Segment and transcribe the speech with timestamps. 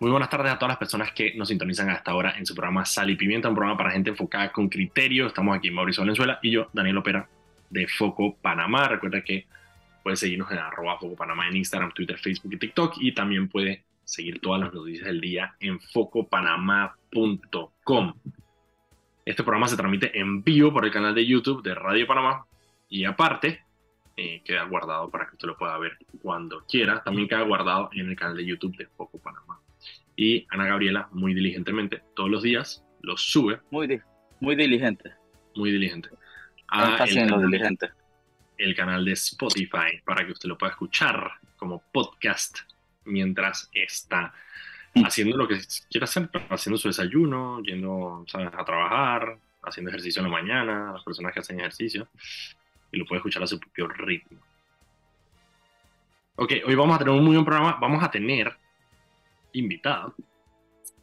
[0.00, 2.86] Muy buenas tardes a todas las personas que nos sintonizan hasta ahora en su programa
[2.86, 5.26] Sal y Pimienta, un programa para gente enfocada con criterio.
[5.26, 7.28] Estamos aquí Mauricio Valenzuela y yo, Daniel Opera,
[7.68, 8.88] de Foco Panamá.
[8.88, 9.46] Recuerda que
[10.02, 12.94] puede seguirnos en arroba Foco Panamá en Instagram, Twitter, Facebook y TikTok.
[12.98, 18.14] Y también puede seguir todas las noticias del día en focopanamá.com.
[19.26, 22.46] Este programa se transmite en vivo por el canal de YouTube de Radio Panamá
[22.88, 23.64] y aparte
[24.16, 27.02] eh, queda guardado para que usted lo pueda ver cuando quiera.
[27.02, 29.60] También queda guardado en el canal de YouTube de Foco Panamá.
[30.20, 33.58] Y Ana Gabriela, muy diligentemente, todos los días lo sube.
[33.70, 34.02] Muy,
[34.40, 35.14] muy diligente.
[35.56, 36.10] Muy diligente.
[36.68, 37.88] A el, canal, diligente.
[38.58, 42.58] el canal de Spotify para que usted lo pueda escuchar como podcast
[43.06, 44.34] mientras está
[44.92, 45.06] mm.
[45.06, 50.32] haciendo lo que quiera hacer, haciendo su desayuno, yendo a trabajar, haciendo ejercicio en la
[50.32, 52.08] mañana, las personas que hacen ejercicio,
[52.92, 54.38] y lo puede escuchar a su propio ritmo.
[56.36, 57.78] Ok, hoy vamos a tener un muy buen programa.
[57.80, 58.54] Vamos a tener
[59.52, 60.14] invitada.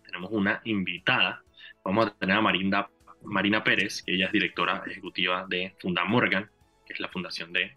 [0.06, 1.44] Tenemos una invitada.
[1.84, 2.90] Vamos a tener a Marinda,
[3.23, 6.50] Marina Pérez, que ella es directora ejecutiva de Funda Morgan,
[6.86, 7.75] que es la fundación de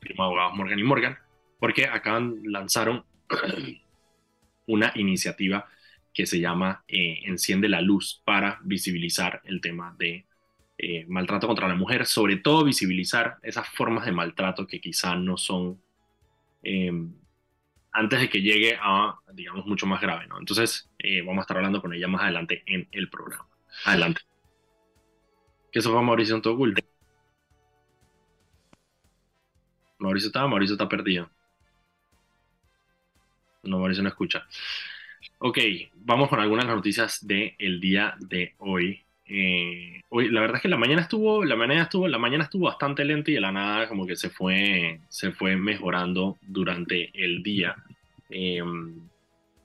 [0.00, 1.18] firma abogados Morgan y Morgan,
[1.58, 3.04] porque acaban lanzaron
[4.66, 5.68] una iniciativa
[6.12, 10.24] que se llama eh, Enciende la Luz para visibilizar el tema de
[10.78, 15.36] eh, maltrato contra la mujer, sobre todo visibilizar esas formas de maltrato que quizá no
[15.36, 15.80] son
[16.62, 17.12] em,
[17.96, 20.38] antes de que llegue a, digamos, mucho más grave, ¿no?
[20.38, 23.48] Entonces, eh, vamos a estar hablando con ella más adelante en el programa.
[23.86, 24.20] Adelante.
[25.72, 26.58] ¿Qué eso fue Mauricio en todo
[29.98, 31.30] Mauricio está, Mauricio está perdido.
[33.62, 34.46] No, Mauricio no escucha.
[35.38, 35.58] Ok,
[35.94, 39.05] vamos con algunas noticias del día de hoy.
[39.28, 42.66] Eh, hoy, la verdad es que la mañana estuvo, la mañana estuvo, la mañana estuvo
[42.66, 47.42] bastante lenta y de la nada como que se fue, se fue mejorando durante el
[47.42, 47.76] día.
[48.30, 49.08] Em,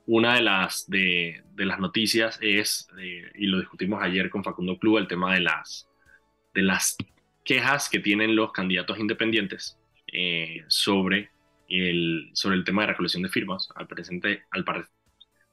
[0.08, 4.98] una de las, de, las noticias es, eh, y lo discutimos ayer con Facundo Club,
[4.98, 5.88] el tema de las,
[6.54, 6.98] de las
[7.44, 9.78] quejas que tienen los candidatos independientes
[10.12, 11.30] eh, sobre,
[11.70, 13.70] el, sobre el tema de recolección de firmas.
[13.76, 14.66] Al, presente, al,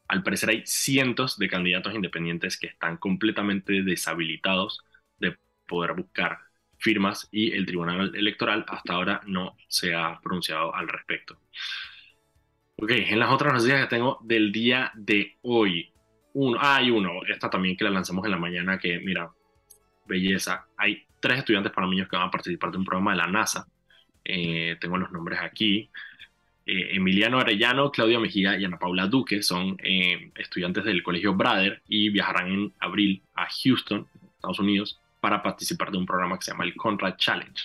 [0.09, 4.83] al parecer hay cientos de candidatos independientes que están completamente deshabilitados
[5.19, 5.37] de
[5.67, 6.39] poder buscar
[6.79, 11.39] firmas y el Tribunal Electoral hasta ahora no se ha pronunciado al respecto.
[12.77, 15.93] Ok, en las otras noticias que tengo del día de hoy.
[16.35, 19.31] Uno, ah, hay uno, esta también que la lanzamos en la mañana, que mira,
[20.07, 20.67] belleza.
[20.77, 23.67] Hay tres estudiantes panameños que van a participar de un programa de la NASA.
[24.25, 25.91] Eh, tengo los nombres aquí.
[26.71, 31.81] Eh, Emiliano Arellano, Claudia Mejía y Ana Paula Duque son eh, estudiantes del Colegio Brader
[31.89, 36.51] y viajarán en abril a Houston, Estados Unidos, para participar de un programa que se
[36.51, 37.59] llama el Conrad Challenge.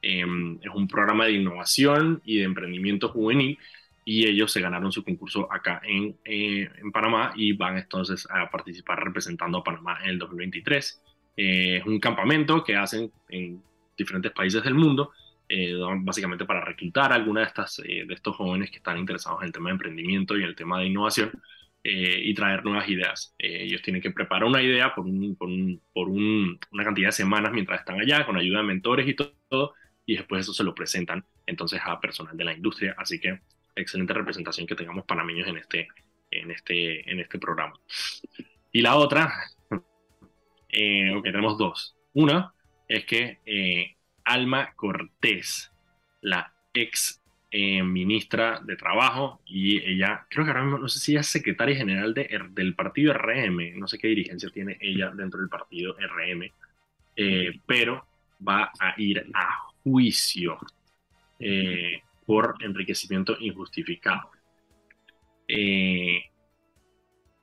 [0.00, 3.58] Em, es un programa de innovación y de emprendimiento juvenil
[4.06, 8.48] y ellos se ganaron su concurso acá en, eh, en Panamá y van entonces a
[8.48, 11.02] participar representando a Panamá en el 2023.
[11.36, 13.62] Eh, es un campamento que hacen en
[13.94, 15.12] diferentes países del mundo,
[15.48, 19.46] eh, básicamente para reclutar a alguna de, estas, de estos jóvenes que están interesados en
[19.46, 21.30] el tema de emprendimiento y en el tema de innovación
[21.90, 23.34] y traer nuevas ideas.
[23.38, 27.12] ellos tienen que preparar una idea por, un, por, un, por un, una cantidad de
[27.12, 30.74] semanas mientras están allá, con ayuda de mentores y todo, y después eso se lo
[30.74, 32.94] presentan entonces a personal de la industria.
[32.98, 33.40] Así que
[33.74, 35.88] excelente representación que tengamos panameños en este,
[36.30, 37.74] en este, en este programa.
[38.72, 39.32] Y la otra,
[40.68, 41.96] eh, ok, tenemos dos.
[42.14, 42.52] Una
[42.88, 43.96] es que eh,
[44.28, 45.72] Alma Cortés,
[46.20, 51.12] la ex eh, ministra de Trabajo, y ella, creo que ahora mismo, no sé si
[51.12, 55.40] ella es secretaria general de, del partido RM, no sé qué dirigencia tiene ella dentro
[55.40, 56.52] del partido RM,
[57.66, 58.06] pero
[58.46, 60.58] va a ir a juicio
[62.26, 64.30] por enriquecimiento injustificado.
[65.48, 66.24] Eh,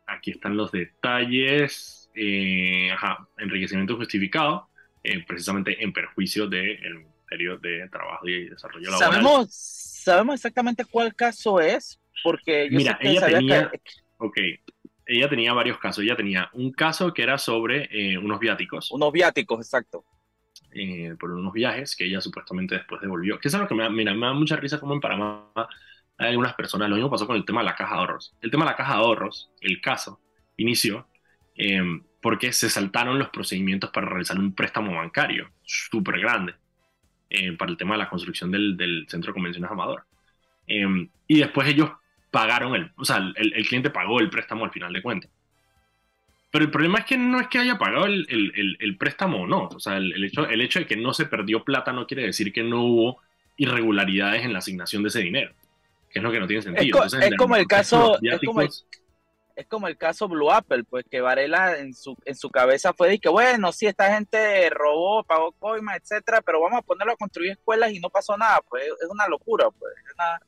[0.05, 2.11] aquí están los detalles.
[2.15, 4.69] Eh, ajá, enriquecimiento justificado,
[5.05, 9.11] eh, precisamente en perjuicio del Ministerio de Trabajo y Desarrollo Laboral.
[9.11, 13.71] ¿Sabemos, sabemos exactamente cuál caso es, porque Mira, ella tenía,
[15.05, 16.03] ella tenía varios casos.
[16.03, 18.91] Ella tenía un caso que era sobre unos viáticos.
[18.91, 20.05] Unos viáticos, exacto.
[20.77, 23.39] Eh, por unos viajes que ella supuestamente después devolvió.
[23.39, 25.49] Que es algo que me, da, mira, me da mucha risa como en Panamá
[26.17, 26.89] hay algunas personas.
[26.89, 28.35] Lo mismo pasó con el tema de la caja de ahorros.
[28.41, 30.19] El tema de la caja de ahorros, el caso,
[30.57, 31.07] inició
[31.55, 36.55] em, porque se saltaron los procedimientos para realizar un préstamo bancario súper grande
[37.29, 40.05] eh, para el tema de la construcción del, del centro de convenciones Amador.
[40.65, 41.91] Em, y después ellos
[42.31, 45.29] pagaron, el, o sea, el, el cliente pagó el préstamo al final de cuentas.
[46.49, 49.45] Pero el problema es que no es que haya pagado el, el, el, préstamo o
[49.45, 49.67] no.
[49.67, 52.51] O sea, el, hecho, el hecho de que no se perdió plata no quiere decir
[52.51, 53.21] que no hubo
[53.55, 55.53] irregularidades en la asignación de ese dinero.
[56.09, 57.05] que es lo que no tiene sentido.
[57.05, 58.69] Es, es como el caso, es como el,
[59.55, 63.09] es como el caso Blue Apple, pues que Varela en su, en su cabeza fue
[63.09, 67.17] de que, bueno, sí, esta gente robó, pagó coima, etcétera, pero vamos a ponerlo a
[67.17, 70.39] construir escuelas y no pasó nada, pues es una locura, pues es una,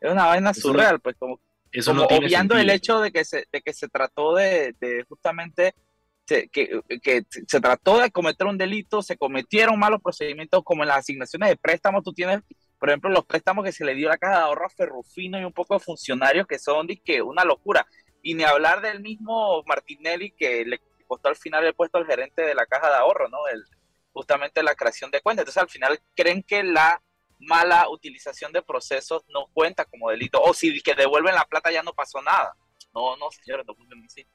[0.00, 3.24] es una vaina surreal, pues como, eso como no tiene obviando el hecho de que
[3.24, 5.74] se, de que se trató de, de justamente
[6.26, 10.88] se- que, que se trató de cometer un delito, se cometieron malos procedimientos como en
[10.88, 12.40] las asignaciones de préstamos, tú tienes,
[12.78, 15.40] por ejemplo, los préstamos que se le dio a la caja de ahorro a Ferrufino
[15.40, 17.86] y un poco de funcionarios que son que una locura.
[18.22, 22.42] Y ni hablar del mismo Martinelli que le costó al final el puesto al gerente
[22.42, 23.38] de la caja de ahorro, ¿no?
[23.52, 23.64] El,
[24.12, 25.42] justamente la creación de cuentas.
[25.42, 27.00] Entonces al final creen que la
[27.38, 30.40] mala utilización de procesos no cuenta como delito.
[30.42, 32.54] O si que devuelven la plata ya no pasó nada.
[32.94, 34.26] No, no, señores, no funciona así.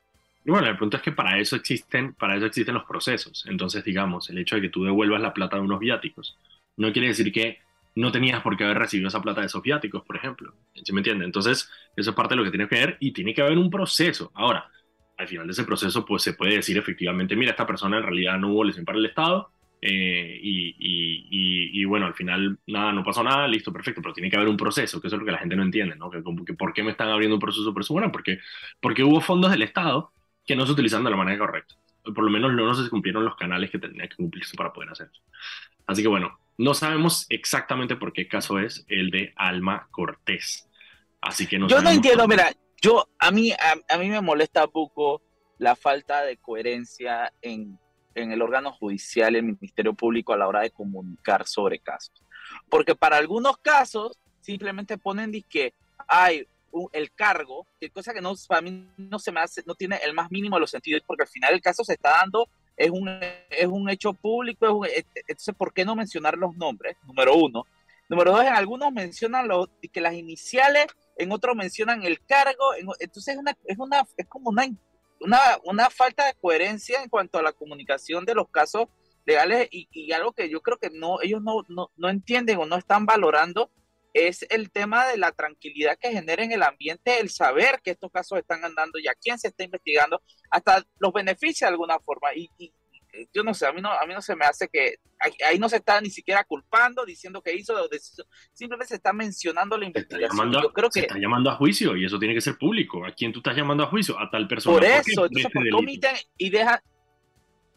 [0.46, 3.46] Y bueno, el punto es que para eso existen, para eso existen los procesos.
[3.48, 6.38] Entonces, digamos, el hecho de que tú devuelvas la plata de unos viáticos
[6.78, 7.60] no quiere decir que
[7.96, 9.64] no tenías por qué haber recibido esa plata de esos
[10.06, 10.54] por ejemplo.
[10.74, 11.26] ¿Sí me entiende?
[11.26, 13.70] Entonces, eso es parte de lo que tienes que ver y tiene que haber un
[13.70, 14.32] proceso.
[14.36, 14.70] Ahora,
[15.18, 18.38] al final de ese proceso, pues se puede decir efectivamente, mira, esta persona en realidad
[18.38, 19.50] no hubo lesión para el Estado
[19.82, 24.50] eh, y, bueno, al final nada, no pasó nada, listo, perfecto, pero tiene que haber
[24.50, 26.10] un proceso, que es lo que la gente no entiende, ¿no?
[26.10, 27.94] Que, que ¿Por qué me están abriendo un proceso por eso?
[27.94, 28.40] Bueno, porque,
[28.82, 30.12] porque hubo fondos del Estado
[30.46, 31.76] que no se utilizaron de la manera correcta.
[32.04, 35.10] Por lo menos no, se cumplieron los canales que tenían que cumplirse para poder hacer
[35.12, 35.22] eso.
[35.88, 40.68] Así que bueno, no sabemos exactamente por qué caso es el de Alma Cortés.
[41.22, 44.68] Así que no Yo no entiendo, mira, yo a mí a, a mí me molesta
[44.68, 45.22] poco
[45.58, 47.80] la falta de coherencia en,
[48.14, 52.22] en el órgano judicial, el Ministerio Público a la hora de comunicar sobre casos.
[52.70, 55.74] Porque para algunos casos simplemente ponen que
[56.08, 59.74] hay un- el cargo, que cosa que no, para mí no se me hace, no
[59.76, 62.48] tiene el más mínimo de los sentidos, porque al final el caso se está dando,
[62.78, 63.10] es un,
[63.50, 66.98] es un hecho público, es un- et- entonces ¿por qué no mencionar los nombres?
[67.06, 67.64] Número uno.
[68.08, 70.86] Número dos, en algunos mencionan los, que las iniciales
[71.18, 74.66] en otros mencionan el cargo, en- entonces es, una, es, una, es como una,
[75.22, 78.88] una, una falta de coherencia en cuanto a la comunicación de los casos
[79.26, 82.66] legales y, y algo que yo creo que no, ellos no, no, no entienden o
[82.66, 83.72] no están valorando
[84.16, 88.10] es el tema de la tranquilidad que genera en el ambiente el saber que estos
[88.12, 92.30] casos están andando y a quién se está investigando, hasta los beneficia de alguna forma.
[92.34, 92.74] Y, y-
[93.34, 94.96] yo no sé, a mí no, a mí no se me hace que
[95.46, 99.14] ahí, no se está ni siquiera culpando, diciendo que hizo, o deshizo, simplemente se está
[99.14, 100.38] mencionando la Se investigación.
[100.38, 103.06] llamando, Yo creo se que está llamando a juicio y eso tiene que ser público.
[103.06, 104.20] ¿A quién tú estás llamando a juicio?
[104.20, 104.76] A tal persona.
[104.76, 106.80] por eso, Por entonces, este ¿por omiten y dejan?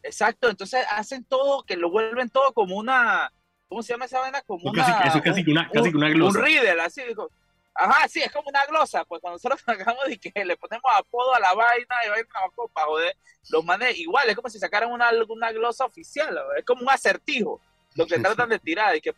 [0.02, 3.32] Exacto, entonces hacen todo, que lo vuelven todo como una,
[3.68, 4.42] ¿cómo se llama esa vaina?
[4.42, 6.40] Como una, casi, eso es casi que una, casi una un glosa.
[6.40, 7.30] riddle, así digo.
[7.74, 11.34] Ajá, sí, es como una glosa, pues cuando nosotros sacamos de que le ponemos apodo
[11.34, 13.16] a la vaina y vaina abajo para joder,
[13.50, 17.60] los manes igual, es como si sacaran una, una glosa oficial, es como un acertijo,
[17.94, 19.12] lo que tratan de tirar, y que,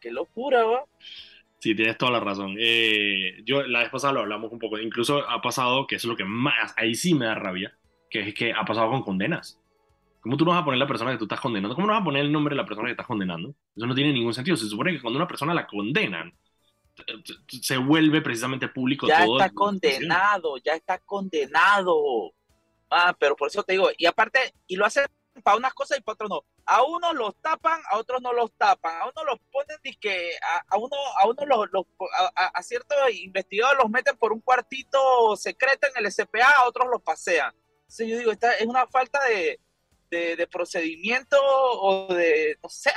[0.00, 0.88] qué locura, ¿no?
[1.62, 2.56] Sí, tienes toda la razón.
[2.58, 4.78] Eh, yo la vez pasada lo hablamos un poco.
[4.78, 7.72] Incluso ha pasado, que eso es lo que más, ahí sí me da rabia,
[8.10, 9.61] que es que ha pasado con condenas.
[10.22, 11.74] ¿Cómo tú no vas a poner la persona que tú estás condenando?
[11.74, 13.54] ¿Cómo no vas a poner el nombre de la persona que estás condenando?
[13.76, 14.56] Eso no tiene ningún sentido.
[14.56, 16.32] Se supone que cuando una persona la condenan,
[17.48, 19.38] se vuelve precisamente público Ya todo.
[19.40, 22.32] está condenado, ya está condenado.
[22.90, 25.06] Ah, pero por eso te digo, y aparte, y lo hacen
[25.42, 26.44] para unas cosas y para otras no.
[26.66, 30.62] A unos los tapan, a otros no los tapan, a unos los ponen que a,
[30.74, 31.86] a uno, a uno los, los-
[32.36, 36.68] a, a- a ciertos investigadores los meten por un cuartito secreto en el SPA, a
[36.68, 37.52] otros los pasean.
[37.80, 39.58] Entonces yo digo, esta es una falta de,
[40.12, 42.92] de, procedimiento o de, no sé,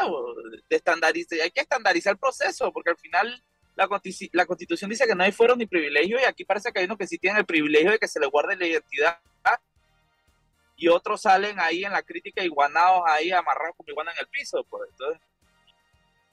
[0.69, 3.43] de estandarizar, hay que estandarizar el proceso, porque al final
[3.75, 3.87] la,
[4.33, 6.97] la constitución dice que no hay fueros ni privilegios y aquí parece que hay unos
[6.97, 9.19] que sí tienen el privilegio de que se les guarde la identidad
[10.77, 14.65] y otros salen ahí en la crítica iguanados ahí amarrados como iguana en el piso.
[14.69, 14.89] Pues.
[14.91, 15.21] Entonces,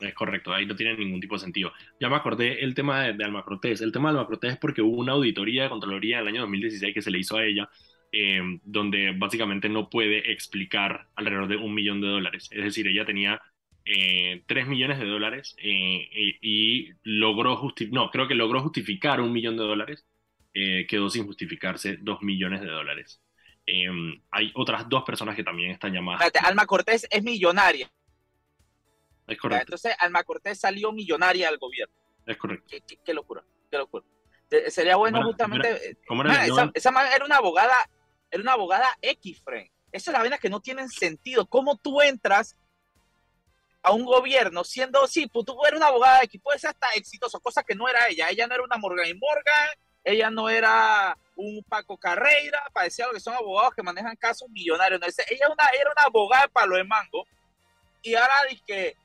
[0.01, 1.73] Es correcto, ahí no tiene ningún tipo de sentido.
[2.01, 3.25] Ya me acordé el tema de, de.
[3.25, 6.93] El tema de Alma es porque hubo una auditoría de Contraloría en el año 2016
[6.93, 7.71] que se le hizo a ella,
[8.13, 12.49] eh, donde básicamente no puede explicar alrededor de un millón de dólares.
[12.53, 13.41] Es decir, ella tenía
[13.85, 19.21] eh, 3 millones de dólares eh, y, y logró justificar, no, creo que logró justificar
[19.21, 20.07] un millón de dólares,
[20.55, 23.21] eh, quedó sin justificarse 2 millones de dólares.
[23.67, 23.89] Eh,
[24.31, 26.21] hay otras dos personas que también están llamadas.
[26.25, 27.91] espérate, Alma Cortés es millonaria.
[29.27, 31.95] Es correcto, Entonces, Alma Cortés salió millonaria al gobierno.
[32.27, 32.67] es correcto.
[32.69, 34.05] Qué, qué- qué locura, qué locura.
[34.51, 35.91] Eh, Sería bueno ¿Cómo era- justamente...
[35.91, 37.75] eh, ¿Cómo era el man, esa, esa era una abogada,
[38.33, 39.71] era una abogada X, friend.
[39.93, 41.47] Esas son las vainas que no tienen sentido.
[41.47, 42.57] ¿Cómo tú entras
[43.83, 47.41] a un gobierno siendo, sí, pues tú eres una abogada X, puede ser hasta exitoso,
[47.41, 48.31] cosa que no era ella.
[48.31, 49.69] Ella no era una Morgan y Morgan,
[50.05, 55.01] ella no era un Paco Carreira, parecía lo que son abogados que manejan casos millonarios.
[55.29, 57.27] Ella una, era una abogada de palo de mango
[58.03, 58.97] y ahora dice que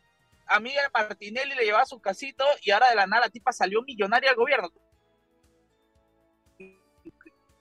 [0.45, 3.81] a mí Martinelli le llevaba su casito y ahora de la nada la tipa salió
[3.81, 4.71] millonaria al gobierno.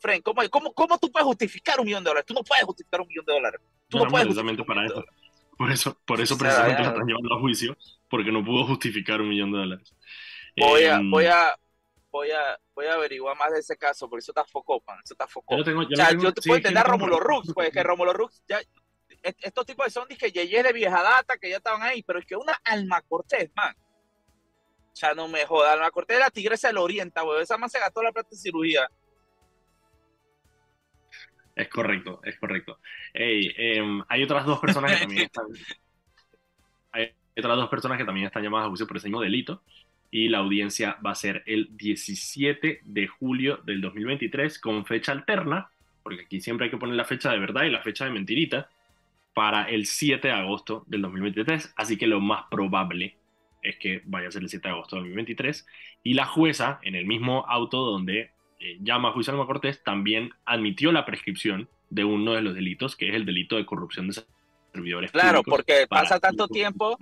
[0.06, 2.26] Fren, ¿cómo, cómo, cómo tú puedes justificar un millón de dólares?
[2.26, 3.60] Tú no puedes justificar un millón de dólares.
[3.88, 5.04] Tú no, puedes precisamente para eso.
[5.58, 7.76] Por eso, por eso precisamente la están llevando a juicio,
[8.08, 9.94] porque no pudo justificar un millón de dólares.
[10.56, 11.56] Voy a, em, voy a,
[12.10, 15.26] voy a, voy a averiguar más de ese caso, porque eso está foco, eso está
[15.26, 15.56] foco.
[15.56, 18.12] Yo, tengo, yo, o sea, yo te puedo entender a Romulo Rux, pues que Romulo
[18.12, 18.60] Rux, ya,
[19.22, 22.36] estos tipos son dije yeyes de vieja data que ya estaban ahí, pero es que
[22.36, 23.74] una Alma Cortés, man.
[24.92, 27.42] O sea, no me joda, Alma Cortés la tigresa del Oriente, weón.
[27.42, 28.88] Esa más se gastó la plata de cirugía.
[31.56, 32.78] Es correcto, es correcto.
[33.14, 35.46] Em, hay otras dos personas que también están.
[36.92, 39.62] Hay otras dos personas que también están llamadas a juicio por ese mismo delito.
[40.10, 45.70] Y la audiencia va a ser el 17 de julio del 2023 con fecha alterna,
[46.02, 48.68] porque aquí siempre hay que poner la fecha de verdad y la fecha de mentirita,
[49.34, 51.72] para el 7 de agosto del 2023.
[51.76, 53.16] Así que lo más probable
[53.62, 55.66] es que vaya a ser el 7 de agosto del 2023.
[56.04, 60.30] Y la jueza, en el mismo auto donde eh, llama a juicio Alma Cortés, también
[60.44, 64.24] admitió la prescripción de uno de los delitos, que es el delito de corrupción de
[64.72, 66.96] servidores Claro, porque pasa tanto tiempo.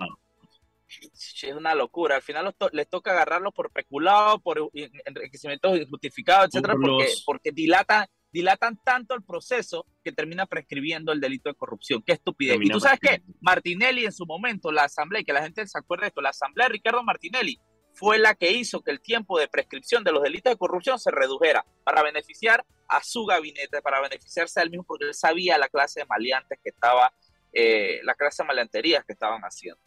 [0.87, 2.17] Es una locura.
[2.17, 8.77] Al final les toca agarrarlos por peculado, por enriquecimiento injustificado, etcétera, porque, porque dilatan, dilatan
[8.83, 12.03] tanto el proceso que termina prescribiendo el delito de corrupción.
[12.05, 12.57] Qué estupidez.
[12.61, 16.03] y tú sabes que Martinelli en su momento, la asamblea, que la gente se acuerde
[16.03, 17.59] de esto, la asamblea de Ricardo Martinelli
[17.95, 21.11] fue la que hizo que el tiempo de prescripción de los delitos de corrupción se
[21.11, 25.69] redujera para beneficiar a su gabinete, para beneficiarse a él mismo, porque él sabía la
[25.69, 27.11] clase de maleantes que estaba,
[27.53, 29.79] eh, la clase de maleanterías que estaban haciendo.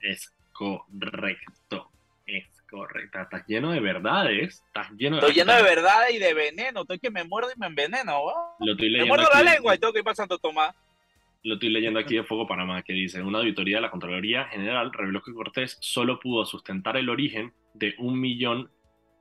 [0.00, 1.90] Es correcto,
[2.26, 3.20] es correcto.
[3.20, 5.20] Estás lleno de verdades, estás lleno de...
[5.20, 8.22] Estoy lleno de verdades y de veneno, estoy que me muerdo y me enveneno.
[8.60, 10.74] me muerdo la lengua y tengo que ir pasando Tomás
[11.44, 14.90] lo estoy leyendo aquí de Fuego Panamá, que dice, una auditoría de la Contraloría General
[14.92, 18.70] reveló que Cortés solo pudo sustentar el origen de un millón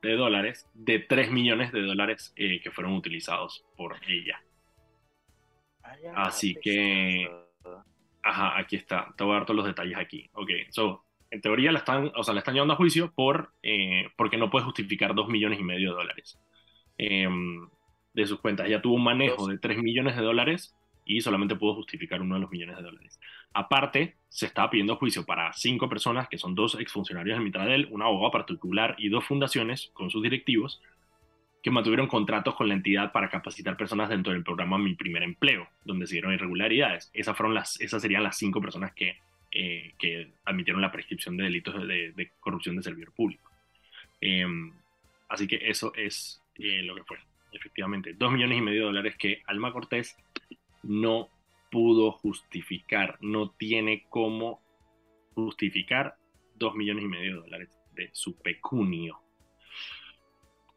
[0.02, 4.42] de dólares de tres millones de dólares eh, que fueron utilizados por ella.
[6.16, 7.30] Así que,
[8.24, 10.30] ajá, aquí está, te voy a dar todos los detalles aquí.
[10.34, 14.08] Ok, so, en teoría la están, o sea, la están llevando a juicio por, eh,
[14.16, 16.40] porque no puede justificar dos millones y medio de dólares
[16.98, 17.68] em,
[18.14, 18.68] de sus cuentas.
[18.68, 20.74] Ella tuvo un manejo de tres millones de dólares
[21.06, 23.20] y solamente pudo justificar uno de los millones de dólares.
[23.54, 28.02] Aparte, se estaba pidiendo juicio para cinco personas, que son dos exfuncionarios de Mitradel, un
[28.02, 30.82] abogado particular y dos fundaciones con sus directivos,
[31.62, 35.68] que mantuvieron contratos con la entidad para capacitar personas dentro del programa Mi Primer Empleo,
[35.86, 37.10] donde se dieron irregularidades.
[37.14, 39.18] Esas, fueron las, esas serían las cinco personas que,
[39.52, 43.50] eh, que admitieron la prescripción de delitos de, corrupción de servidor público.
[44.20, 44.74] Em,
[45.30, 47.18] así que eso es eh, lo que fue.
[47.54, 50.18] Efectivamente, dos millones y medio de dólares que Alma Cortés
[50.84, 51.30] no
[51.72, 54.62] pudo justificar, no tiene cómo
[55.34, 56.16] justificar
[56.56, 59.20] dos millones y medio de dólares de su pecunio.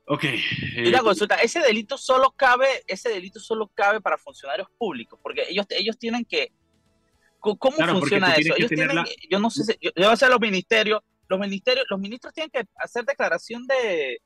[0.07, 0.25] Ok.
[0.25, 5.67] Eh, consulta, ese delito solo cabe, ese delito solo cabe para funcionarios públicos, porque ellos,
[5.71, 6.53] ellos tienen que.
[7.41, 8.55] ¿Cómo funciona eso?
[8.57, 12.33] Ellos tienen, Yo no sé, si, yo, yo sé los ministerios, los ministerios, los ministros
[12.33, 14.21] tienen que hacer declaración de,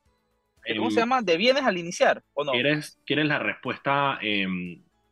[0.76, 1.22] ¿cómo se em, llama?
[1.22, 2.52] De bienes al iniciar, ¿o no?
[2.52, 4.46] ¿Quieres, quieres la respuesta eh,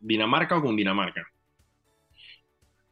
[0.01, 1.27] ¿Dinamarca o Cundinamarca?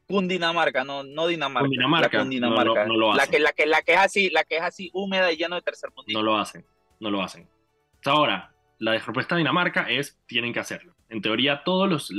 [0.07, 1.67] Cundinamarca, no, no Dinamarca.
[1.67, 2.85] Cundinamarca, Dinamarca.
[2.85, 3.25] No, lo hacen.
[3.25, 5.55] La que, la, que, la, que es así, la que es así húmeda y lleno
[5.55, 6.11] de tercer mundo.
[6.11, 6.65] No lo hacen,
[6.99, 7.47] no lo hacen.
[8.05, 10.95] ahora, la respuesta de Dinamarca es, tienen que hacerlo.
[11.09, 12.11] En teoría, todos los,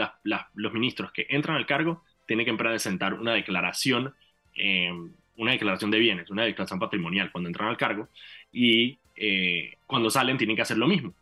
[0.54, 4.14] los ministros que entran al cargo tienen que presentar una declaración,
[4.54, 4.90] eh,
[5.36, 8.08] una declaración de bienes, una declaración patrimonial cuando entran al cargo,
[8.52, 11.14] y eh, cuando salen tienen que hacer lo mismo.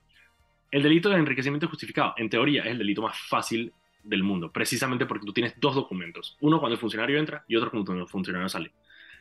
[0.70, 5.06] El delito de enriquecimiento justificado, en teoría, es el delito más fácil del mundo, precisamente
[5.06, 8.48] porque tú tienes dos documentos, uno cuando el funcionario entra y otro cuando el funcionario
[8.48, 8.72] sale.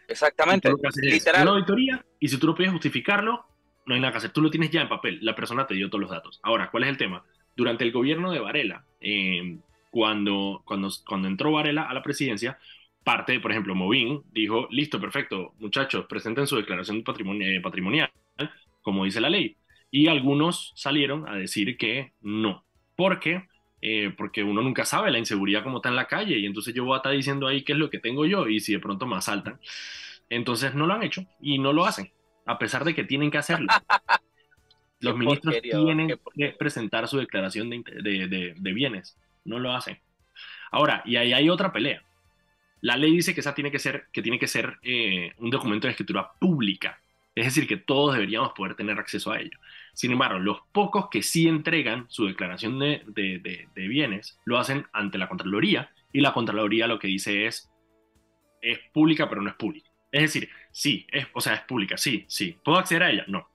[0.07, 0.71] Exactamente,
[1.01, 1.43] literal.
[1.43, 3.45] Una auditoría y si tú no puedes justificarlo,
[3.85, 4.31] no hay nada que hacer.
[4.31, 6.39] Tú lo tienes ya en papel, la persona te dio todos los datos.
[6.43, 7.23] Ahora, ¿cuál es el tema?
[7.55, 9.57] Durante el gobierno de Varela, eh,
[9.89, 12.59] cuando, cuando, cuando entró Varela a la presidencia,
[13.03, 17.03] parte, por ejemplo, Movín dijo, listo, perfecto, muchachos, presenten su declaración
[17.39, 18.11] eh, patrimonial,
[18.81, 19.55] como dice la ley.
[19.95, 22.65] Y algunos salieron a decir que no.
[22.97, 23.47] ¿Por qué?
[23.81, 26.83] Eh, porque uno nunca sabe la inseguridad como está en la calle y entonces yo
[26.83, 29.07] voy a estar diciendo ahí qué es lo que tengo yo y si de pronto
[29.07, 29.57] me asaltan.
[30.29, 32.11] Entonces no lo han hecho y no lo hacen,
[32.45, 33.67] a pesar de que tienen que hacerlo.
[34.99, 39.97] Los ministros tienen que presentar su declaración de, de, bienes, no lo hacen.
[40.71, 42.03] Ahora, y ahí hay otra pelea.
[42.81, 45.87] La ley dice que esa tiene que ser, que tiene que ser eh, un documento
[45.87, 46.99] de escritura pública,
[47.35, 49.59] es decir, que todos deberíamos poder tener acceso a ello.
[49.93, 55.27] Sin embargo, los pocos que sí entregan su declaración de, bienes lo hacen ante la
[55.27, 57.69] Contraloría y la Contraloría lo que dice es,
[58.61, 59.89] es pública, pero no es pública.
[60.11, 62.57] Es decir, sí, es, o sea, es pública, sí, sí.
[62.63, 63.25] ¿Puedo acceder a ella?
[63.27, 63.49] No.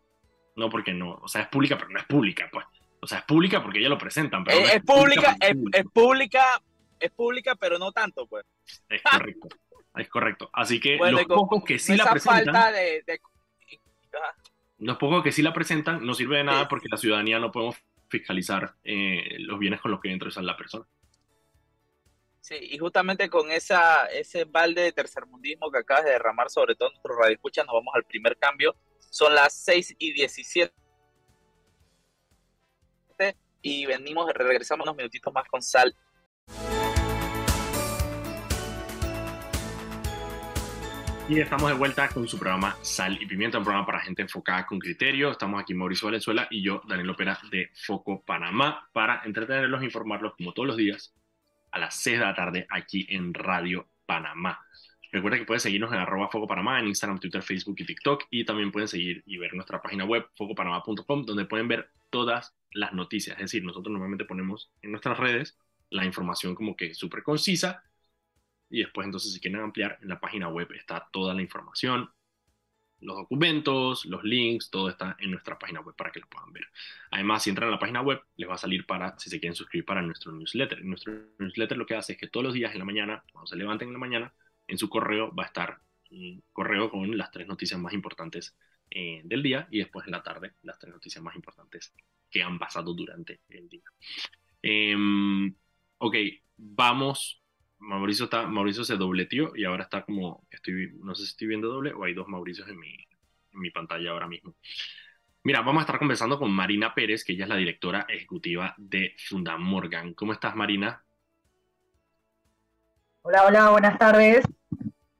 [0.56, 1.18] No, porque no.
[1.22, 2.66] O sea, es pública, pero no es pública, pues.
[3.00, 4.44] O sea, es pública porque ella lo presentan.
[4.44, 5.56] Pero es, pública, es,
[5.90, 6.60] pública,
[6.98, 8.44] es pública, pero no tanto, pues.
[8.90, 9.48] Es correcto.
[9.96, 10.50] es correcto.
[10.52, 12.74] Así que los pocos que sí la presentan.
[14.78, 17.76] Los pocos que sí la presentan no sirve de nada porque la ciudadanía no podemos
[18.08, 20.86] fiscalizar eh, los bienes con los que entra esa la persona.
[22.40, 26.88] Sí, y justamente con esa, ese balde de tercermundismo que acabas de derramar sobre todo
[26.88, 28.74] nuestro radio escucha, nos vamos al primer cambio.
[29.10, 30.72] Son las 6 y 17
[33.62, 35.94] y venimos, regresamos unos minutitos más con Sal.
[41.30, 44.66] Y estamos de vuelta con su programa Sal y Pimienta, un programa para gente enfocada
[44.66, 45.30] con criterio.
[45.30, 50.34] Estamos aquí Mauricio Valenzuela y yo, Daniel Opera de Foco Panamá, para entretenerlos e informarlos
[50.36, 51.14] como todos los días
[51.70, 54.58] a las 6 de la tarde aquí en Radio Panamá.
[55.12, 58.24] Recuerda que pueden seguirnos en arroba Foco Panamá en Instagram, Twitter, Facebook y TikTok.
[58.30, 62.92] Y también pueden seguir y ver nuestra página web, focopanamá.com, donde pueden ver todas las
[62.92, 63.36] noticias.
[63.36, 65.56] Es decir, nosotros normalmente ponemos en nuestras redes
[65.90, 67.84] la información como que súper concisa.
[68.70, 72.10] Y después, entonces, si quieren ampliar, en la página web está toda la información,
[73.00, 76.66] los documentos, los links, todo está en nuestra página web para que lo puedan ver.
[77.10, 79.56] Además, si entran a la página web, les va a salir para, si se quieren
[79.56, 80.84] suscribir para nuestro newsletter.
[80.84, 83.56] Nuestro newsletter lo que hace es que todos los días en la mañana, cuando se
[83.56, 84.34] levanten en la mañana,
[84.66, 88.56] en su correo va a estar un correo con las tres noticias más importantes
[88.90, 91.94] eh, del día y después en la tarde las tres noticias más importantes
[92.28, 93.84] que han pasado durante el día.
[94.62, 95.54] Em,
[95.98, 96.16] ok,
[96.56, 97.39] vamos.
[97.80, 101.68] Mauricio, está, Mauricio se dobleteó y ahora está como, estoy, no sé si estoy viendo
[101.68, 104.54] doble o hay dos Mauricios en mi, en mi pantalla ahora mismo.
[105.42, 109.16] Mira, vamos a estar conversando con Marina Pérez, que ella es la directora ejecutiva de
[109.28, 110.12] Fundamorgan.
[110.14, 111.02] ¿Cómo estás, Marina?
[113.22, 114.44] Hola, hola, buenas tardes.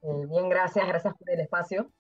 [0.03, 1.91] Eh, bien, gracias, gracias por el espacio.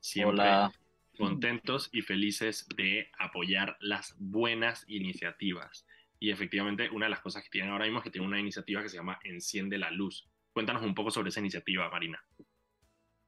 [0.00, 0.70] Siempre
[1.16, 5.86] contentos y felices de apoyar las buenas iniciativas.
[6.22, 8.80] Y efectivamente, una de las cosas que tienen ahora mismo es que tienen una iniciativa
[8.80, 10.30] que se llama Enciende la Luz.
[10.52, 12.24] Cuéntanos un poco sobre esa iniciativa, Marina.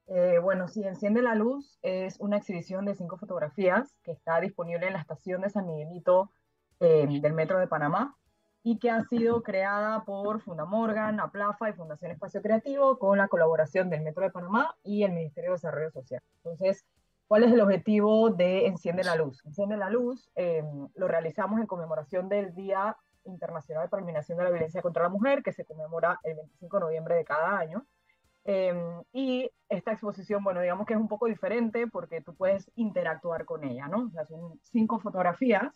[0.07, 4.87] Eh, bueno, sí, Enciende la Luz es una exhibición de cinco fotografías que está disponible
[4.87, 6.31] en la estación de San Miguelito
[6.79, 8.17] eh, del Metro de Panamá
[8.63, 13.91] y que ha sido creada por Fundamorgan, Aplafa y Fundación Espacio Creativo con la colaboración
[13.91, 16.23] del Metro de Panamá y el Ministerio de Desarrollo Social.
[16.45, 16.85] Entonces,
[17.35, 19.45] ¿cuál es el objetivo de Enciende la Luz?
[19.45, 24.51] Enciende la Luz em, lo realizamos en conmemoración del Día Internacional de Eliminación de la
[24.51, 27.89] Violencia contra la Mujer, que se conmemora el 25 de noviembre de cada año.
[28.45, 33.45] Em, y esta exposición, bueno, digamos que es un poco diferente porque tú puedes interactuar
[33.47, 34.05] con ella, ¿no?
[34.05, 35.73] O sea, son cinco fotografías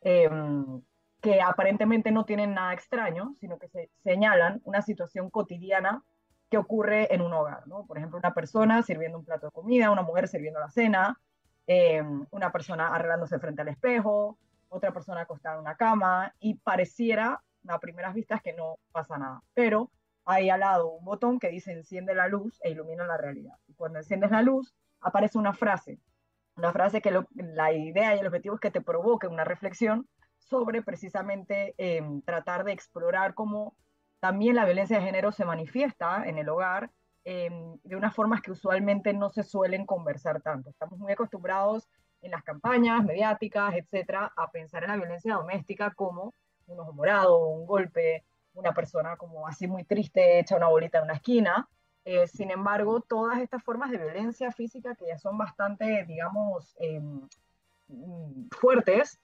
[0.00, 0.80] em,
[1.20, 6.02] que aparentemente no tienen nada extraño, sino que se señalan una situación cotidiana
[6.56, 7.64] ocurre en un hogar.
[7.86, 11.18] Por ejemplo, una persona sirviendo un plato de comida, una mujer sirviendo la cena,
[11.66, 14.38] em, una persona arreglándose frente al espejo,
[14.68, 19.42] otra persona acostada en una cama, y pareciera a primeras vistas que no pasa nada,
[19.54, 19.90] pero
[20.24, 23.54] hay al lado un botón que dice enciende la luz e ilumina la realidad.
[23.66, 25.98] Y cuando enciendes la luz, aparece una frase,
[26.56, 30.82] una frase que la idea y el objetivo es que te provoque una reflexión sobre
[30.82, 33.76] precisamente em, tratar de explorar cómo
[34.24, 36.90] también la violencia de género se manifiesta en el hogar
[37.26, 40.70] em, de unas formas que usualmente no se suelen conversar tanto.
[40.70, 41.90] Estamos muy acostumbrados
[42.22, 46.32] en las campañas mediáticas, etcétera, a pensar en la violencia doméstica como
[46.68, 51.04] un ojo morado, un golpe, una persona como así muy triste, hecha una bolita en
[51.04, 51.68] una esquina.
[52.06, 57.28] Eh, sin embargo, todas estas formas de violencia física que ya son bastante, digamos, em,
[57.88, 59.20] mm, fuertes,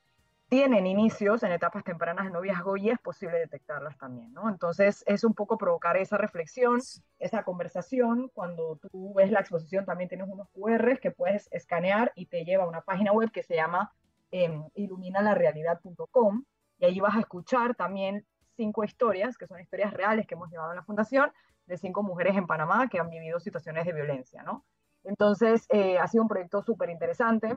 [0.51, 4.49] tienen inicios en etapas tempranas de noviazgo y es posible detectarlas también, ¿no?
[4.49, 6.81] Entonces es un poco provocar esa reflexión,
[7.21, 8.31] esa conversación.
[8.35, 12.65] Cuando tú ves la exposición también tienes unos QRs que puedes escanear y te lleva
[12.65, 13.93] a una página web que se llama
[14.33, 16.45] eh, iluminalarealidad.com
[16.81, 20.73] y ahí vas a escuchar también cinco historias, que son historias reales que hemos llevado
[20.73, 21.31] a la fundación,
[21.67, 24.65] de cinco mujeres en Panamá que han vivido situaciones de violencia, ¿no?
[25.05, 27.57] Entonces eh, ha sido un proyecto súper interesante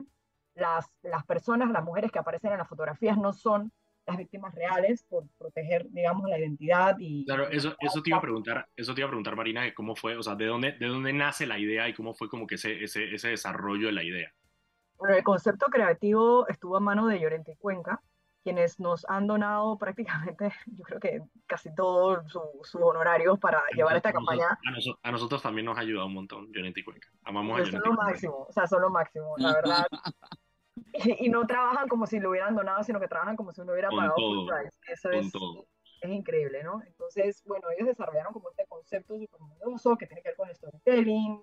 [0.54, 3.72] las, las personas, las mujeres que aparecen en las fotografías no son
[4.06, 7.24] las víctimas reales por proteger, digamos, la identidad y...
[7.24, 10.16] Claro, eso, eso te iba a preguntar, eso te iba a preguntar, Marina, cómo fue,
[10.16, 12.84] o sea, de dónde, de dónde nace la idea y cómo fue como que ese,
[12.84, 14.30] ese, ese desarrollo de la idea.
[14.98, 18.02] Bueno, el concepto creativo estuvo a mano de Llorente Cuenca,
[18.42, 24.12] quienes nos han donado prácticamente, yo creo que casi todos sus honorarios para llevar esta
[24.12, 24.58] campaña.
[25.02, 27.08] A, nosotros también nos ha ayudado un montón Llorente Cuenca.
[27.24, 29.86] Amamos a Llorente Son lo máximo, o sea, son lo máximo, la verdad.
[31.20, 33.90] y, no trabajan como si lo hubieran donado, sino que trabajan como si uno hubiera
[33.90, 34.48] pagado todo,
[34.88, 35.32] Eso es,
[36.00, 36.82] es increíble, ¿no?
[36.86, 40.54] Entonces, bueno, ellos desarrollaron como este concepto súper novedoso que tiene que ver con el
[40.54, 41.42] storytelling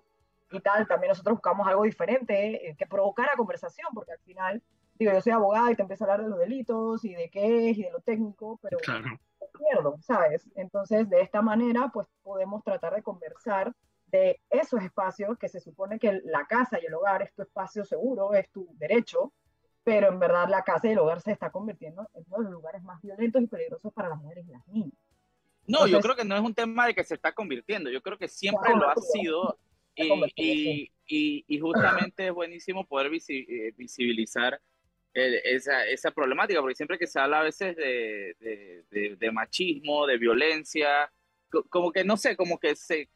[0.50, 0.86] y tal.
[0.86, 4.62] También nosotros buscamos algo diferente eh, que provocara conversación, porque al final,
[4.94, 7.70] digo, yo soy abogada y te empiezo a hablar de los delitos y de qué
[7.70, 9.18] es y de lo técnico, pero claro.
[9.58, 10.48] pierdo, ¿sabes?
[10.54, 13.74] Entonces, de esta manera, pues podemos tratar de conversar
[14.12, 17.84] de esos espacios que se supone que la casa y el hogar es tu espacio
[17.84, 19.32] seguro, es tu derecho,
[19.82, 22.52] pero en verdad la casa y el hogar se está convirtiendo en uno de los
[22.52, 24.92] lugares más violentos y peligrosos para las mujeres y las niñas.
[25.66, 28.18] No, yo creo que no es un tema de que se está convirtiendo, yo creo
[28.18, 29.58] que siempre lo ha sido
[29.94, 34.60] y, y, y, justamente es buenísimo poder eh, visibilizar
[35.12, 38.34] esa, esa, problemática, porque siempre que se habla a veces de,
[38.90, 41.12] de, de machismo, de violencia,
[41.68, 43.10] como que no sé, como que se,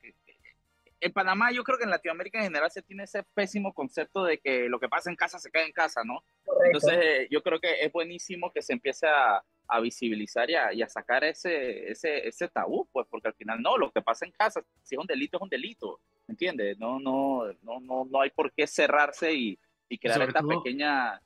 [1.00, 4.38] en Panamá yo creo que en Latinoamérica en general se tiene ese pésimo concepto de
[4.38, 6.24] que lo que pasa en casa se queda en casa, ¿no?
[6.64, 10.72] Entonces eh, yo creo que es buenísimo que se empiece a, a visibilizar y a,
[10.72, 14.24] y a, sacar ese, ese, ese tabú, pues porque al final no, lo que pasa
[14.24, 16.78] en casa, si es un delito, es un delito, ¿entiendes?
[16.78, 21.20] No, no, no, no, no hay por qué cerrarse y, y crear esta pequeña...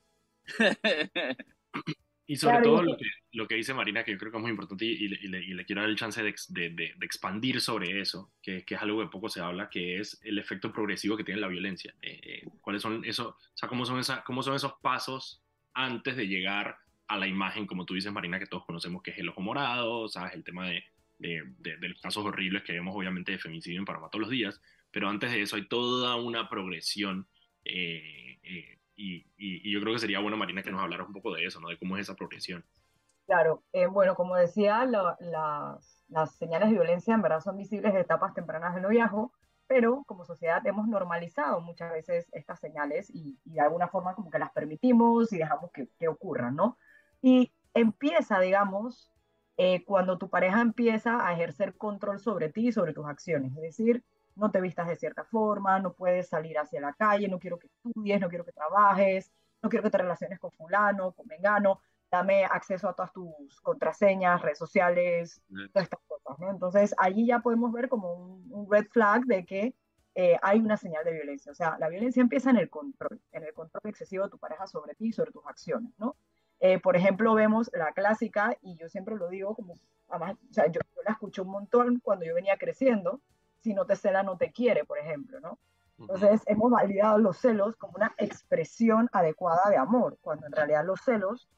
[2.31, 4.53] Y sobre todo lo que, lo que dice Marina, que yo creo que es muy
[4.53, 8.31] importante y, le, y le, quiero dar el chance de, de, de, expandir sobre eso,
[8.41, 11.41] que, que, es algo que poco se habla, que es el efecto progresivo que tiene
[11.41, 11.93] la violencia.
[12.01, 15.43] Eh, eh, ¿Cuáles son esos, o sea, cómo son, esa, cómo son esos pasos
[15.75, 16.77] antes de llegar
[17.09, 20.07] a la imagen, como tú dices, Marina, que todos conocemos que es el ojo morado,
[20.07, 20.33] ¿sabes?
[20.35, 20.85] El tema de,
[21.19, 24.63] de, de, los casos horribles que vemos, obviamente, de femicidio en Panamá todos los días,
[24.93, 27.27] pero antes de eso hay toda una progresión
[27.65, 31.45] eh, eh y, yo creo que sería bueno, Marina, que nos hablara un poco de
[31.45, 31.69] eso, ¿no?
[31.69, 32.65] De cómo es esa progresión.
[33.27, 38.35] Claro, eh, bueno, como decía, las señales de violencia en verdad son visibles de etapas
[38.35, 39.33] tempranas del noviazgo,
[39.67, 44.39] pero como sociedad hemos normalizado muchas veces estas señales y, de alguna forma como que
[44.39, 46.77] las permitimos y dejamos que, que ocurran, ¿no?
[47.23, 49.13] Y empieza, digamos,
[49.57, 53.61] eh, cuando tu pareja empieza a ejercer control sobre ti y sobre tus acciones, es
[53.61, 54.03] decir,
[54.41, 57.67] no te vistas de cierta forma, no puedes salir hacia la calle, no quiero que
[57.69, 59.31] estudies, no quiero que trabajes,
[59.63, 64.41] no quiero que te relaciones con fulano, con mengano, dame acceso a todas tus contraseñas,
[64.41, 66.51] redes sociales, todas estas cosas, ¿no?
[66.51, 69.75] Entonces, allí ya podemos ver como un, red flag de que
[70.15, 71.53] eh, hay una señal de violencia.
[71.53, 74.67] O sea, la violencia empieza en el control, en el control excesivo de tu pareja
[74.67, 76.17] sobre ti y sobre tus acciones, ¿no?
[76.61, 79.75] Eh, por ejemplo, vemos la clásica, y yo siempre lo digo como,
[80.09, 83.21] además, o sea, yo, yo la escuché un montón cuando yo venía creciendo,
[83.61, 85.59] si no te cela no te quiere, por ejemplo, ¿no?
[85.99, 91.01] Entonces hemos validado los celos como una expresión adecuada de amor, cuando en realidad los
[91.03, 91.49] celos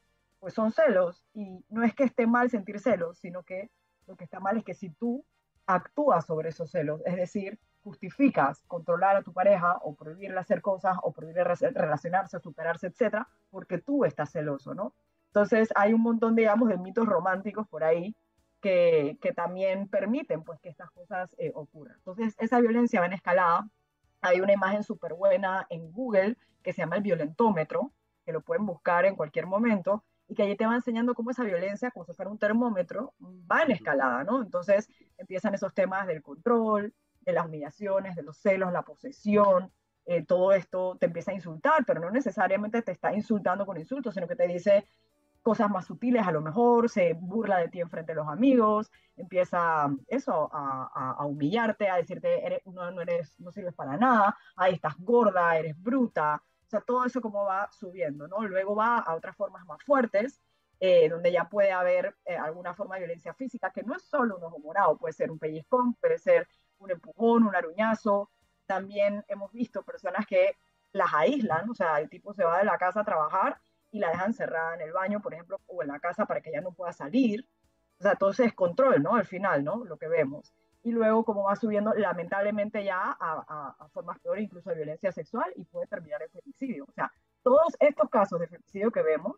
[0.41, 3.71] pues son celos y no es que esté mal sentir celos, sino que
[4.09, 5.25] lo que está mal es que si tú
[5.67, 10.97] actúas sobre esos celos, es decir, justificas controlar a tu pareja o prohibirle hacer cosas
[11.03, 14.93] o prohibirle relacionarse, superarse, etcétera, porque tú estás celoso, ¿no?
[15.29, 18.15] Entonces hay un montón, digamos, de mitos románticos por ahí
[18.62, 21.96] que, que también permiten pues que estas cosas eh, ocurran.
[21.96, 23.68] Entonces, esa violencia va en escalada.
[24.22, 27.92] Hay una imagen súper buena en Google que se llama el violentómetro,
[28.25, 31.42] que lo pueden buscar en cualquier momento, y que allí te va enseñando cómo esa
[31.42, 34.40] violencia, como si fuera un termómetro, va en escalada, ¿no?
[34.40, 39.72] Entonces empiezan esos temas del control, de las humillaciones, de los celos, la posesión,
[40.07, 44.14] eh, todo esto te empieza a insultar, pero no necesariamente te está insultando con insultos,
[44.14, 44.87] sino que te dice,
[45.42, 48.90] cosas más sutiles a lo mejor, se burla de ti en frente de los amigos,
[49.16, 54.37] empieza eso, a, a, humillarte, a decirte, eres, no, no, eres, no sirves para nada,
[54.57, 58.46] ahí estás gorda, eres bruta, o sea, todo eso como va subiendo, ¿no?
[58.46, 60.40] Luego va a otras formas más fuertes,
[60.81, 64.37] eh, donde ya puede haber eh, alguna forma de violencia física, que no es solo
[64.37, 68.31] un ojo morado, puede ser un pellizcón, puede ser un empujón, un aruñazo,
[68.66, 70.57] también hemos visto personas que
[70.92, 73.61] las aíslan, o sea, el tipo se va de la casa a trabajar
[73.92, 76.50] y la dejan cerrada en el baño, por ejemplo, o en la casa para que
[76.50, 77.46] ella no pueda salir.
[77.98, 79.14] O sea, todo ese descontrol, ¿no?
[79.14, 79.85] Al final, ¿no?
[79.85, 80.52] Lo que vemos.
[80.83, 85.52] Y luego, como va subiendo, lamentablemente ya a, a, formas peores, incluso de violencia sexual,
[85.55, 86.87] y puede terminar en femicidio.
[86.88, 89.37] O sea, todos estos casos de femicidio que vemos,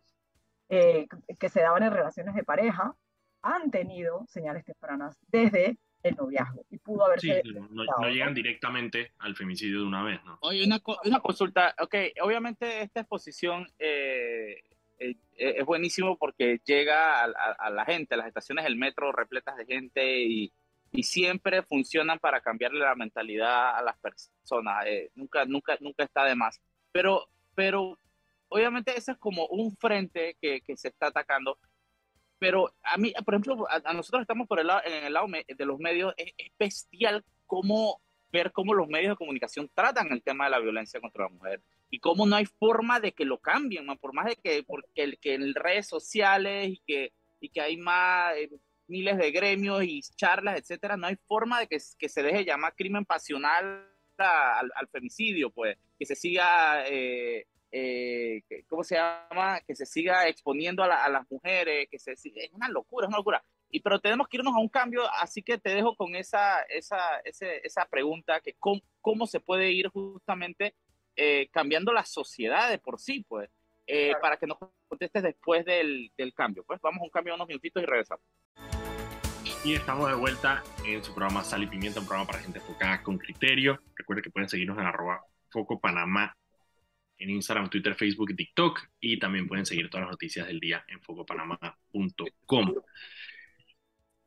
[0.68, 1.06] eh,
[1.38, 2.94] que se daban en relaciones de pareja,
[3.42, 7.42] han tenido señales tempranas desde el noviazgo y pudo haberse...
[7.42, 10.38] Sí, no, llegan directamente al femicidio de una vez, ¿no?
[10.42, 14.62] Oye, una, una consulta, ok, obviamente esta exposición eh,
[14.98, 19.12] eh, eh, es buenísimo porque llega a, a, la gente, a las estaciones del metro
[19.12, 20.52] repletas de gente y,
[20.92, 26.36] y siempre funcionan para cambiarle la mentalidad a las personas, nunca, nunca, nunca está de
[26.36, 26.60] más.
[26.92, 27.98] Pero, pero
[28.48, 31.58] obviamente ese es como un frente que, que se está atacando
[32.38, 35.64] pero a mí, por ejemplo, a, nosotros estamos por el lado, en el lado de
[35.64, 38.00] los medios, es, bestial cómo
[38.32, 41.62] ver cómo los medios de comunicación tratan el tema de la violencia contra la mujer
[41.88, 45.18] y cómo no hay forma de que lo cambien, por más de que, porque el,
[45.18, 48.50] que en redes sociales y que, y que hay más, eh,
[48.86, 52.74] miles de gremios y charlas, etcétera, no hay forma de que, que se deje llamar
[52.74, 59.60] crimen pasional al, femicidio, pues, que se siga, eh, eh, ¿cómo se llama?
[59.66, 63.44] Que se siga exponiendo a, las mujeres, que se es una locura, es una locura.
[63.68, 67.18] Y, pero tenemos que irnos a un cambio, así que te dejo con esa, esa,
[67.24, 70.76] esa pregunta, que cómo, cómo, se puede ir justamente
[71.16, 73.50] eh, cambiando la sociedad de por sí, pues,
[74.20, 76.62] para que nos contestes después del, del cambio.
[76.64, 78.24] Pues vamos a un cambio unos minutitos y regresamos.
[79.64, 83.02] Y estamos de vuelta en su programa Sal y Pimienta, un programa para gente enfocada
[83.02, 83.80] con criterio.
[83.96, 86.36] Recuerden que pueden seguirnos en arroba Foco Panamá
[87.24, 88.80] en Instagram, Twitter, Facebook y TikTok.
[89.00, 92.74] Y también pueden seguir todas las noticias del día en focopanamá.com.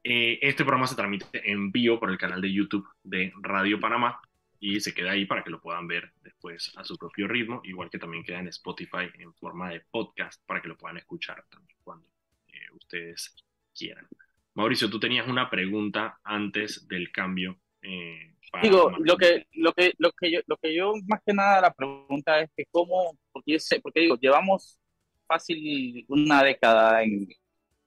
[0.03, 4.19] Eh, este programa se transmite en vivo por el canal de YouTube de Radio Panamá
[4.59, 7.89] y se queda ahí para que lo puedan ver después a su propio ritmo, igual
[7.89, 11.77] que también queda en Spotify en forma de podcast para que lo puedan escuchar también
[11.83, 12.07] cuando
[12.47, 13.35] eh, ustedes
[13.75, 14.07] quieran.
[14.53, 17.59] Mauricio, tú tenías una pregunta antes del cambio.
[17.89, 21.61] Eh, digo, lo que, lo, que, lo, que yo, lo que yo más que nada
[21.61, 24.77] la pregunta es que cómo, porque, yo sé, porque digo, llevamos
[25.25, 27.27] fácil una década en,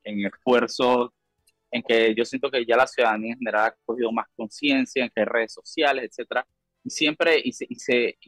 [0.04, 1.10] en esfuerzos,
[1.70, 5.10] en que yo siento que ya la ciudadanía en general ha cogido más conciencia, en
[5.14, 6.46] que redes sociales, etcétera,
[6.82, 8.18] y siempre, y se, y se,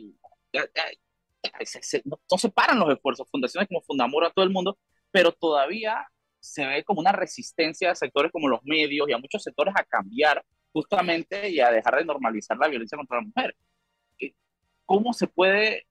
[2.05, 4.79] no, no, se paran los esfuerzos, fundaciones como Fundamor a todo el mundo,
[5.11, 6.07] pero todavía
[6.39, 9.85] se ve como una resistencia a sectores como los medios y a muchos sectores a
[9.85, 13.57] cambiar justamente y a dejar de normalizar la violencia contra la mujer.
[14.19, 14.35] Eh,
[14.87, 15.87] ¿Cómo se puede?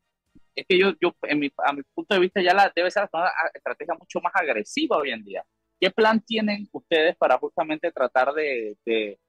[0.56, 3.10] Es que yo, yo en mi, a mi punto de vista, ya la, debe ser
[3.14, 5.46] una estrategia mucho más agresiva hoy en día.
[5.80, 9.20] ¿Qué plan tienen ustedes para justamente tratar de, de,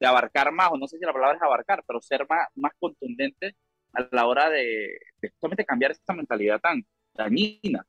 [0.00, 2.72] de abarcar más, o no sé si la palabra es abarcar, pero ser más, más
[2.78, 3.56] contundente
[3.92, 7.86] a la hora de, de justamente cambiar esta mentalidad tan dañina?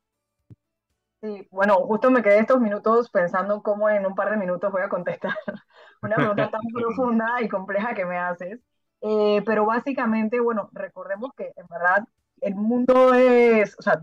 [1.22, 4.82] Sí, bueno, justo me quedé estos minutos pensando cómo en un par de minutos voy
[4.82, 5.34] a contestar
[6.02, 8.60] una pregunta tan profunda y compleja que me haces.
[9.00, 12.04] Eh, pero básicamente, bueno, recordemos que en verdad
[12.40, 14.00] el mundo es, o sea,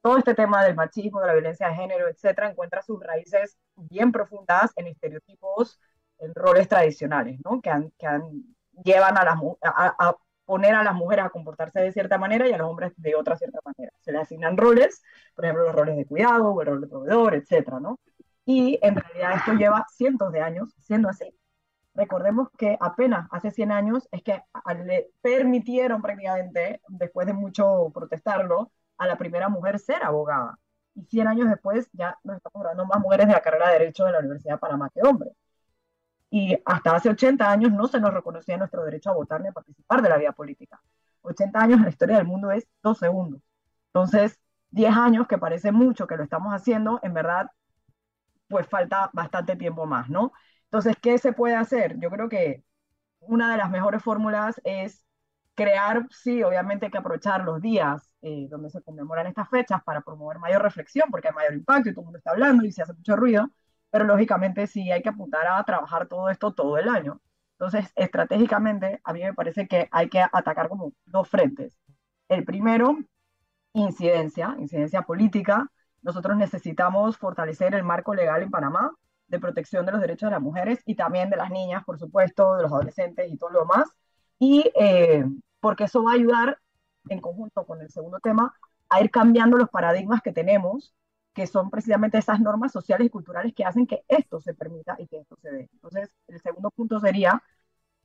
[0.00, 4.12] todo este tema del machismo, de la violencia de género, etcétera, encuentra sus raíces bien
[4.12, 5.80] profundas en estereotipos,
[6.18, 7.60] en roles tradicionales, ¿no?
[7.60, 8.44] Que, han, que han,
[8.84, 12.52] llevan a, las, a, a poner a las mujeres a comportarse de cierta manera y
[12.52, 13.92] a los hombres de otra cierta manera.
[14.00, 15.02] Se les asignan roles,
[15.34, 17.98] por ejemplo, los roles de cuidado o el rol de proveedor, etcétera, ¿no?
[18.46, 21.34] Y en realidad esto lleva cientos de años siendo así.
[21.94, 24.42] Recordemos que apenas hace 100 años es que
[24.84, 30.58] le permitieron prácticamente, después de mucho protestarlo, a la primera mujer ser abogada.
[30.94, 34.04] Y 100 años después ya nos estamos hablando más mujeres de la carrera de Derecho
[34.06, 35.32] de la Universidad de Panamá que hombres
[36.30, 39.52] y hasta hace 80 años no se nos reconocía nuestro derecho a votar ni a
[39.52, 40.80] participar de la vida política.
[41.22, 43.40] 80 años en la historia del mundo es dos segundos.
[43.88, 44.38] Entonces,
[44.70, 47.50] 10 años, que parece mucho que lo estamos haciendo, en verdad,
[48.48, 50.32] pues falta bastante tiempo más, ¿no?
[50.64, 51.98] Entonces, ¿qué se puede hacer?
[52.00, 52.64] Yo creo que
[53.20, 55.04] una de las mejores fórmulas es
[55.54, 60.38] crear, sí, obviamente que aprovechar los días eh, donde se conmemoran estas fechas para promover
[60.38, 62.92] mayor reflexión, porque hay mayor impacto y todo el mundo está hablando y se hace
[62.94, 63.50] mucho ruido,
[63.90, 67.20] pero lógicamente sí hay que apuntar a trabajar todo esto todo el año.
[67.58, 71.78] Entonces, estratégicamente, a mí me parece que hay que atacar como dos frentes.
[72.28, 72.98] El primero,
[73.74, 75.70] incidencia, incidencia política.
[76.06, 78.92] Nosotros necesitamos fortalecer el marco legal en Panamá
[79.26, 82.54] de protección de los derechos de las mujeres y también de las niñas, por supuesto,
[82.54, 83.88] de los adolescentes y todo lo demás.
[84.38, 85.24] Y eh,
[85.58, 86.58] porque eso va a ayudar,
[87.08, 88.54] en conjunto con el segundo tema,
[88.88, 90.94] a ir cambiando los paradigmas que tenemos
[91.34, 95.08] que son precisamente esas normas sociales y culturales que hacen que esto se permita y
[95.08, 95.68] que esto se dé.
[95.72, 97.42] Entonces, el segundo punto sería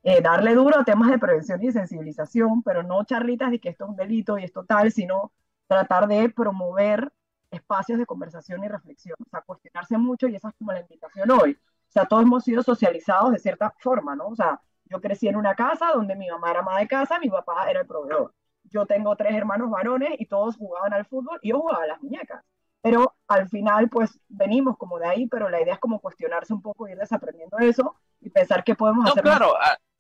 [0.01, 3.85] eh, darle duro a temas de prevención y sensibilización, pero no charlitas de que esto
[3.85, 5.31] es un delito y esto tal, sino
[5.67, 7.13] tratar de promover
[7.51, 11.29] espacios de conversación y reflexión, o sea, cuestionarse mucho y esa es como la invitación
[11.31, 11.51] hoy.
[11.51, 14.27] O sea, todos hemos sido socializados de cierta forma, ¿no?
[14.27, 17.29] O sea, yo crecí en una casa donde mi mamá era ama de casa, mi
[17.29, 18.33] papá era el proveedor.
[18.63, 22.01] Yo tengo tres hermanos varones y todos jugaban al fútbol y yo jugaba a las
[22.01, 22.43] muñecas.
[22.81, 26.61] Pero al final, pues venimos como de ahí, pero la idea es como cuestionarse un
[26.61, 29.23] poco, ir desaprendiendo eso y pensar qué podemos no, hacer.
[29.23, 29.53] Claro,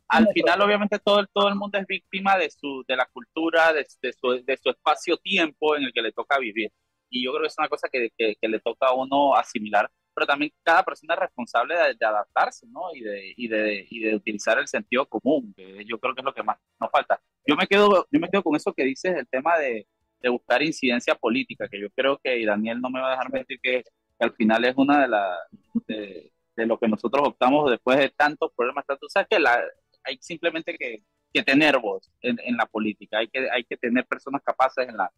[0.07, 3.71] al final obviamente todo el, todo el mundo es víctima de, su, de la cultura,
[3.71, 6.71] de, de su, de su espacio-tiempo en el que le toca vivir.
[7.11, 9.91] Y yo creo que es una cosa que, que, que, le toca a uno asimilar,
[10.15, 12.93] pero también cada persona es responsable de, adaptarse, ¿no?
[12.93, 16.25] Y de, y, de, y de utilizar el sentido común, que yo creo que es
[16.25, 17.21] lo que más nos falta.
[17.45, 19.87] Yo me quedo, yo me quedo con eso que dices, el tema de,
[20.21, 23.31] de buscar incidencia política, que yo creo que, y Daniel no me va a dejar
[23.31, 23.83] mentir, que,
[24.19, 25.39] al final es una de las,
[25.87, 29.59] de, lo que nosotros optamos después de tantos problemas, tanto, sea, que la,
[30.03, 34.05] hay simplemente que, que tener voz en, en, la política, hay que, hay que tener
[34.05, 35.11] personas capaces en la,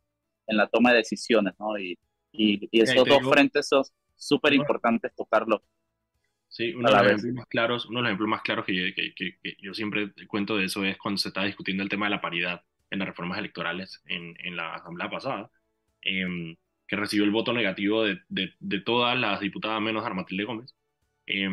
[0.47, 1.77] en la toma de decisiones, ¿no?
[1.77, 1.97] Y,
[2.31, 3.83] y, y esos dos frentes son
[4.15, 5.61] súper importantes tocarlos.
[6.47, 8.83] Sí, uno de, los ejemplos más claros, uno de los ejemplos más claros que yo,
[8.95, 12.11] que, que, yo siempre cuento de eso es cuando se está discutiendo el tema de
[12.11, 15.49] la paridad en las reformas electorales en, en la asamblea pasada,
[16.03, 16.55] eh,
[16.87, 20.75] que recibió el voto negativo de, de, de, todas las diputadas menos Armatilde Gómez,
[21.25, 21.49] eh,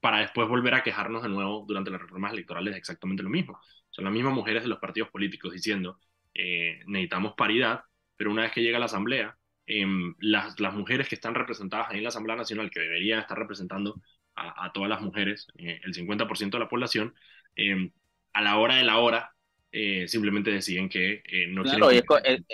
[0.00, 3.60] para después volver a quejarnos de nuevo durante las reformas electorales exactamente lo mismo.
[3.90, 5.98] Son las mismas mujeres de los partidos políticos diciendo,
[6.34, 7.82] eh, necesitamos paridad,
[8.18, 9.38] pero una vez que llega a la asamblea,
[9.70, 13.38] Em, las, las, mujeres que están representadas ahí en la Asamblea Nacional, que deberían estar
[13.38, 14.00] representando
[14.34, 17.14] a, a todas las mujeres, eh, el 50% de la población,
[17.54, 17.90] eh,
[18.32, 19.30] a la hora de la hora,
[19.70, 22.46] eh, simplemente deciden que eh, no claro, quieren...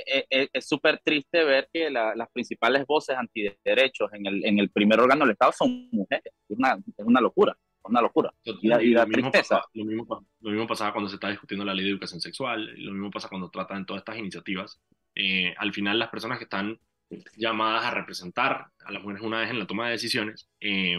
[0.52, 4.98] es súper triste ver que la, las principales voces antiderechos en el, en el primer
[4.98, 6.32] órgano del Estado son mujeres.
[6.48, 8.32] Es una, es una locura una locura.
[8.62, 9.30] Y la, y la lo, mismo
[9.74, 12.92] lo, mismo, lo, mismo pasaba cuando se está discutiendo la ley de educación sexual, lo
[12.92, 14.80] mismo pasa cuando tratan todas estas iniciativas.
[15.14, 16.78] Eh, al final, las personas que están
[17.36, 20.96] llamadas a representar a las mujeres una vez en la toma de decisiones, eh,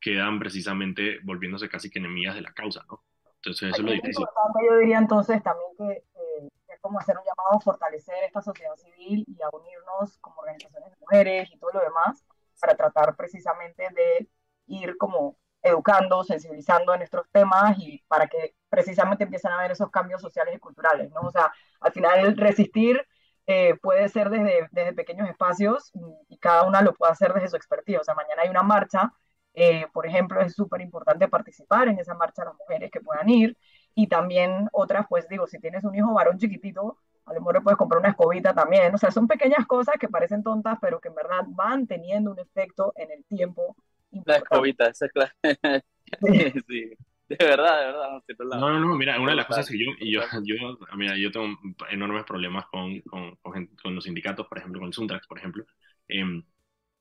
[0.00, 3.02] quedan precisamente volviéndose casi que enemigas de la causa, ¿no?
[3.36, 4.26] Entonces eso es lo difícil.
[4.68, 8.74] Yo diría entonces también que eh, es como hacer un llamado a fortalecer esta sociedad
[8.76, 12.24] civil y a unirnos como organizaciones de mujeres y todo lo demás
[12.60, 14.28] para tratar precisamente de
[14.66, 19.90] ir como educando, sensibilizando en nuestros temas y para que precisamente empiecen a haber esos
[19.90, 21.20] cambios sociales y culturales, ¿no?
[21.22, 23.06] O sea, al final resistir
[23.52, 25.90] eh, puede ser desde, desde, pequeños espacios
[26.28, 27.98] y, cada una lo puede hacer desde su expertise.
[27.98, 29.12] O sea, mañana hay una marcha,
[29.54, 33.58] eh, por ejemplo, es súper importante participar en esa marcha las mujeres que puedan ir
[33.92, 37.60] y también otras, pues digo, si tienes un hijo varón chiquitito, a lo mejor le
[37.62, 38.94] puedes comprar una escobita también.
[38.94, 42.38] O sea, son pequeñas cosas que parecen tontas, pero que en verdad van teniendo un
[42.38, 43.74] efecto en el tiempo.
[44.12, 44.30] Importante.
[44.30, 45.32] La escobita, esa es claro.
[46.24, 46.52] sí.
[46.68, 46.96] sí.
[47.30, 48.58] De verdad, de verdad.
[48.58, 51.56] No, no, no, mira, una de las cosas que yo, yo, yo, mira, yo tengo
[51.88, 55.64] enormes problemas con, con, con, los sindicatos, por ejemplo, con el Suntrax, por ejemplo.
[56.08, 56.42] Eh,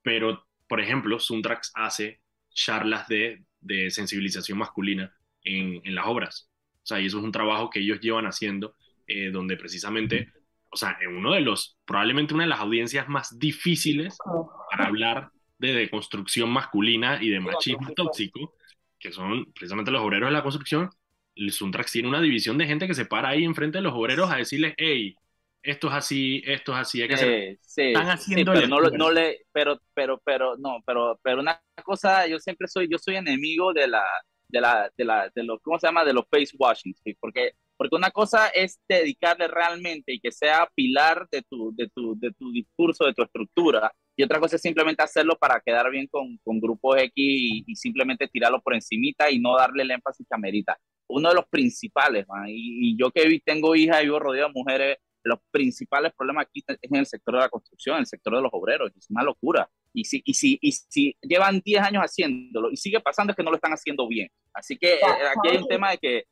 [0.03, 5.11] pero, por ejemplo, Suntrax hace charlas de, de sensibilización masculina
[5.43, 6.51] en, en, las obras.
[6.75, 8.75] O sea, y eso es un trabajo que ellos llevan haciendo,
[9.07, 10.31] eh, donde precisamente,
[10.69, 14.15] o sea, en uno de los, probablemente una de las audiencias más difíciles
[14.69, 18.53] para hablar de deconstrucción masculina y de machismo tóxico,
[18.99, 20.89] que son precisamente los obreros de la construcción,
[21.35, 24.29] el Suntrax tiene una división de gente que se para ahí enfrente de los obreros
[24.29, 25.15] a decirles, hey,
[25.61, 27.57] esto es así, esto es así, hay que hacer.
[27.61, 32.27] Sí, Están haciendo pero no, no, le, pero, pero, pero, no, pero, pero una cosa,
[32.27, 34.03] yo siempre soy, yo soy enemigo de la,
[34.47, 36.05] de la, de la, de los, ¿cómo se llama?
[36.05, 37.15] De los face washing, ¿sí?
[37.19, 42.17] porque, porque una cosa es dedicarle realmente y que sea pilar de tu, de tu,
[42.19, 46.05] de tu discurso, de tu estructura, y otra cosa es simplemente hacerlo para quedar bien
[46.07, 50.35] con, con grupos X y, simplemente tirarlo por encimita y no darle el énfasis que
[50.35, 50.77] amerita.
[51.07, 55.39] Uno de los principales, y, yo que tengo hijas y vivo rodeado de mujeres, los
[55.51, 58.49] principales problemas aquí es en el sector de la construcción, en el sector de los
[58.51, 59.69] obreros, es una locura.
[59.93, 63.43] Y si, y si, y si llevan 10 años haciéndolo y sigue pasando es que
[63.43, 64.29] no lo están haciendo bien.
[64.53, 66.23] Así que eh, aquí hay un tema de que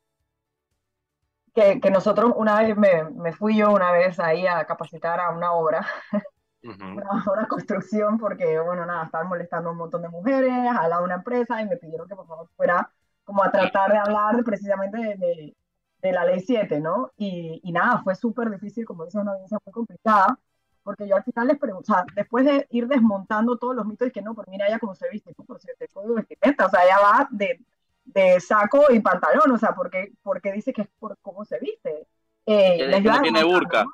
[1.56, 5.32] que, que, nosotros una vez me, me, fui yo una vez ahí a capacitar a
[5.32, 5.88] una obra
[6.67, 11.62] una, construcción porque, bueno, nada, estaban molestando a un montón de mujeres de una empresa
[11.62, 12.89] y me pidieron que por favor fuera
[13.23, 15.56] como a tratar de hablar precisamente de,
[16.01, 17.12] de, la ley 7, ¿no?
[17.17, 20.39] Y, y nada, fue súper difícil, como dice una audiencia muy complicada,
[20.88, 24.08] porque yo al final les pregunto, o sea, después de ir desmontando todos los mitos,
[24.08, 25.43] y que no, pero mira ella cómo se viste, ¿no?
[25.43, 27.60] por cierto, el código de vestimenta, o sea, ella va de,
[28.06, 32.08] de saco y pantalón, o sea, porque, porque dice que es por cómo se viste.
[32.45, 33.86] Eh, les no tiene burka.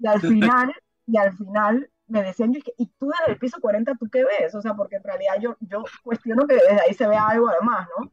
[0.00, 0.74] Y al final,
[1.06, 4.54] y al final me decían, y tú desde el piso 40, ¿tú qué ves?
[4.54, 7.88] O sea, porque en realidad yo, yo cuestiono que desde ahí se vea algo además,
[7.98, 8.12] ¿no?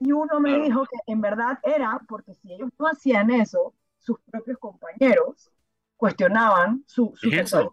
[0.00, 4.18] Y uno me dijo que en verdad era porque si ellos no hacían eso, sus
[4.20, 5.50] propios compañeros
[5.96, 7.70] cuestionaban su, su, su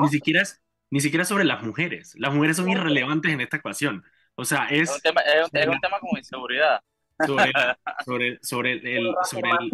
[0.00, 0.42] ni, siquiera,
[0.90, 2.14] ni siquiera sobre las mujeres.
[2.16, 4.04] Las mujeres son irrelevantes en esta ecuación.
[4.36, 4.88] O sea, es...
[4.88, 6.80] Es un tema, es un, es un tema como inseguridad
[7.26, 7.52] sobre,
[8.04, 9.70] sobre, sobre, el, sobre, el,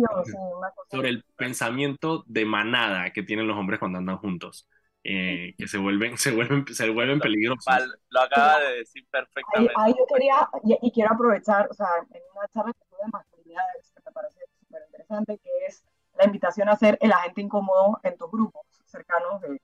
[0.90, 4.68] sobre el pensamiento de manada que tienen los hombres cuando andan juntos.
[5.04, 7.64] Eh, que se vuelven, se vuelven, se vuelven peligrosos.
[8.10, 9.72] Lo acaba de decir perfectamente.
[9.76, 10.48] Ahí, yo quería,
[10.82, 14.40] y, quiero aprovechar, o sea, en una charla que tuve de masculinidades, que me parece
[14.60, 15.84] súper interesante, que es
[16.18, 19.60] la invitación a ser el agente incómodo en tus grupos cercanos de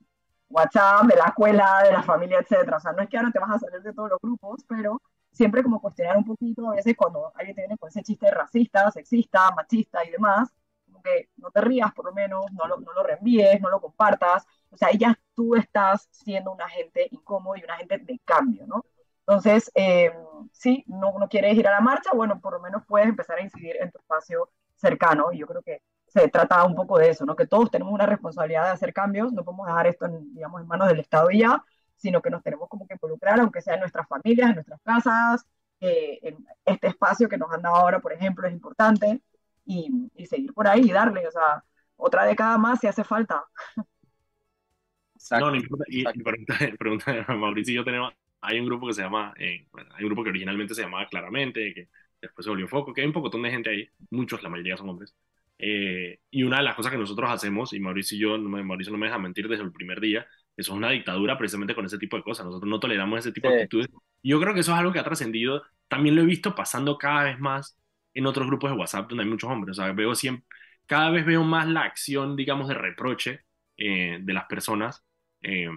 [0.49, 2.77] WhatsApp, de la escuela, de la familia, etcétera.
[2.77, 5.01] O sea, no es que ahora te vas a salir de todos los grupos, pero
[5.35, 8.89] siempre como cuestionar un poquito, a veces cuando alguien te viene con ese chiste racista,
[8.91, 10.49] sexista, machista y demás,
[10.85, 13.81] como que no te rías por lo menos, no lo, no lo reenvíes, no lo
[13.81, 18.65] compartas, o sea, ya tú estás siendo un agente incómodo y un agente de cambio,
[18.67, 18.85] ¿no?
[19.27, 20.11] Entonces, eh,
[20.51, 23.41] si no, no quieres ir a la marcha, bueno, por lo menos puedes empezar a
[23.43, 27.25] incidir en tu espacio cercano, y yo creo que se trata un poco de eso,
[27.25, 27.35] ¿no?
[27.35, 30.67] Que todos tenemos una responsabilidad de hacer cambios, no podemos dejar esto, en, digamos, en
[30.67, 31.63] manos del Estado y ya,
[31.95, 35.45] sino que nos tenemos como que involucrar, aunque sea en nuestras familias, en nuestras casas,
[35.79, 39.21] eh, en este espacio que nos han dado ahora, por ejemplo, es importante,
[39.65, 41.63] y, y seguir por ahí y darle, o sea,
[41.97, 43.43] otra década más si hace falta.
[45.31, 45.85] no, no importa.
[45.87, 50.03] Y, pregunta, pregunta, Mauricio y yo tenemos, hay un grupo que se llama, eh, hay
[50.03, 51.89] un grupo que originalmente se llamaba Claramente, que
[52.21, 54.89] después se volvió Foco, que hay un poco de gente ahí, muchos, la mayoría son
[54.89, 55.15] hombres.
[55.57, 58.99] Eh, y una de las cosas que nosotros hacemos, y Mauricio y yo, Mauricio no
[58.99, 60.27] me deja mentir desde el primer día,
[60.57, 62.45] eso es una dictadura precisamente con ese tipo de cosas.
[62.45, 63.89] Nosotros no toleramos ese tipo de actitudes.
[64.21, 65.63] Y yo creo que eso es algo que ha trascendido.
[65.87, 67.77] También lo he visto pasando cada vez más
[68.13, 69.77] en otros grupos de WhatsApp donde hay muchos hombres.
[69.77, 70.45] O sea, veo siempre,
[70.85, 73.41] cada vez veo más la acción, digamos, de reproche
[73.77, 75.03] eh, de las personas
[75.41, 75.69] eh,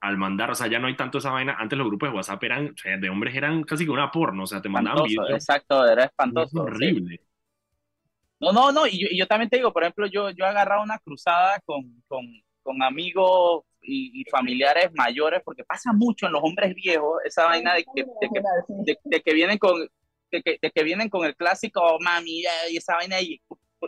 [0.00, 0.50] al mandar.
[0.50, 1.56] O sea, ya no hay tanto esa vaina.
[1.58, 4.44] Antes los grupos de WhatsApp eran, o sea, de hombres eran casi que una porno.
[4.44, 5.30] O sea, te mandaban videos.
[5.30, 6.62] Exacto, era espantoso.
[6.62, 7.20] horrible.
[8.40, 8.86] No, no, no.
[8.86, 12.26] Y yo, también te digo, por ejemplo, yo, yo he agarrado una cruzada con, con,
[12.62, 17.84] con amigos y, familiares mayores, porque pasa mucho en los hombres viejos esa vaina de
[17.84, 18.04] que,
[19.04, 19.80] de que, vienen con
[20.30, 23.40] de que, de que, vienen con el clásico mami y esa vaina y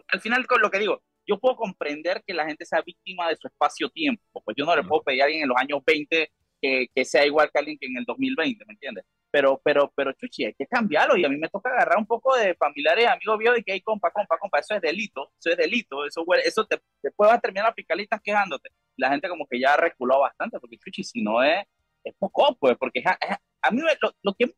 [0.09, 3.37] al final con lo que digo yo puedo comprender que la gente sea víctima de
[3.37, 6.31] su espacio-tiempo, pues yo no le puedo pedir a alguien en los años 20
[6.61, 9.05] que, que, sea igual que alguien que en el 2020, ¿me entiendes?
[9.31, 12.37] Pero, pero, pero, chuchi, hay que cambiarlo y a mí me toca agarrar un poco
[12.37, 15.57] de familiares, amigos viejos y que hay compa, compa, compa, eso es delito, eso es
[15.57, 18.71] delito, eso, eso te, después va a terminar las fiscalistas quejándote.
[18.97, 21.65] La gente como que ya ha reculado bastante, porque si no es,
[22.05, 24.55] es poco, pues, porque a, mí lo, lo que,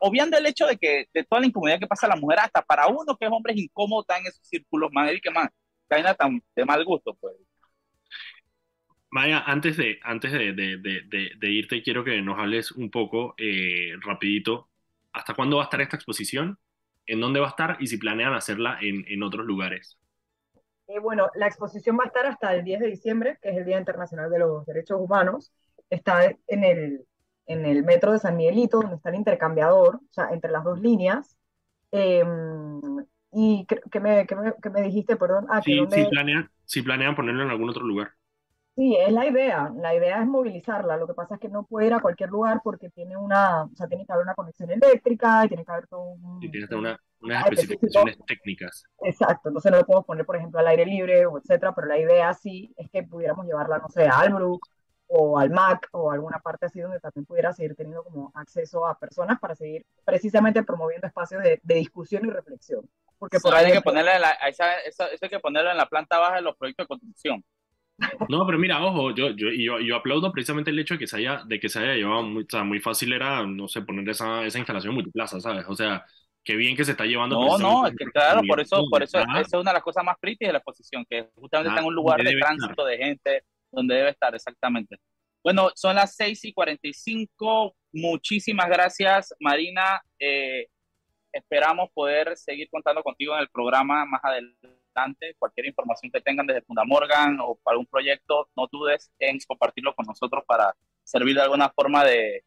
[0.00, 2.62] obviando el hecho de que de toda la incomodidad que pasa a la mujer, hasta
[2.62, 5.48] para uno que es hombre es incómodo estar en esos círculos, más y que más,
[5.88, 7.34] caen tan de mal gusto, pues.
[9.12, 14.70] Maya, antes de, antes de irte, quiero que nos hables un poco, eh, rapidito,
[15.12, 16.58] ¿hasta cuándo va a estar esta exposición?
[17.06, 17.76] ¿En dónde va a estar?
[17.80, 19.99] Y si planean hacerla en, en otros lugares.
[20.90, 23.64] Eh, bueno, la exposición va a estar hasta el 10 de diciembre, que es el
[23.64, 25.52] Día Internacional de los Derechos Humanos.
[25.88, 27.06] Está en el,
[27.46, 30.80] en el metro de San Miguelito, donde está el intercambiador, o sea, entre las dos
[30.80, 31.36] líneas.
[31.92, 32.80] Em,
[33.32, 35.46] ¿Y qué me, me, me, dijiste, perdón?
[35.48, 38.10] Ah, sí, si, planean, si planean ponerlo en algún otro lugar.
[38.80, 39.70] Sí, es la idea.
[39.76, 40.96] La idea es movilizarla.
[40.96, 43.74] Lo que pasa es que no puede ir a cualquier lugar porque tiene una, o
[43.74, 46.40] sea, tiene que haber una conexión eléctrica y tiene que haber todo un...
[46.40, 48.84] tiene que tener unas especificaciones técnicas.
[49.02, 49.50] Exacto.
[49.50, 52.32] Entonces no lo podemos poner, por ejemplo, al aire libre o etcétera, pero la idea
[52.32, 54.66] sí es que pudiéramos llevarla, no sé, a Albrook
[55.08, 58.98] o al MAC o alguna parte así donde también pudiera seguir teniendo como acceso a
[58.98, 62.88] personas para seguir precisamente promoviendo espacios de, discusión y reflexión.
[63.18, 66.18] Porque por ahí hay que, ponerlo en la, eso, hay que ponerlo en la planta
[66.18, 67.44] baja de los proyectos de construcción.
[68.28, 71.16] No, pero mira, ojo, yo, yo, yo, yo, aplaudo precisamente el hecho de que se
[71.18, 74.08] haya, de que se haya llevado, muy, o sea, muy fácil era, no sé, poner
[74.08, 75.64] esa, esa instalación multiplaza, ¿sabes?
[75.68, 76.04] O sea,
[76.44, 77.36] qué bien que se está llevando.
[77.36, 80.04] No, no, es que claro, por eso, por eso, esa es una de las cosas
[80.04, 83.44] más pretty de la exposición, que justamente está en un lugar de tránsito de gente,
[83.70, 84.96] donde debe estar exactamente.
[85.42, 87.74] Bueno, son las 6 y 45.
[87.92, 90.02] Muchísimas gracias, Marina.
[90.18, 90.66] Eh,
[91.32, 94.79] esperamos poder seguir contando contigo en el programa más adelante.
[95.38, 99.94] Cualquier información que tengan desde Funda Morgan o para un proyecto, no dudes en compartirlo
[99.94, 100.74] con nosotros para
[101.04, 102.44] servir de alguna forma de,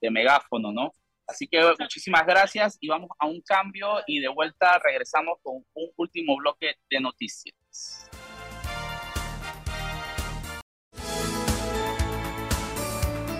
[0.00, 0.92] de megáfono, ¿no?
[1.26, 5.90] Así que muchísimas gracias y vamos a un cambio y de vuelta regresamos con un
[5.96, 8.08] último bloque de noticias.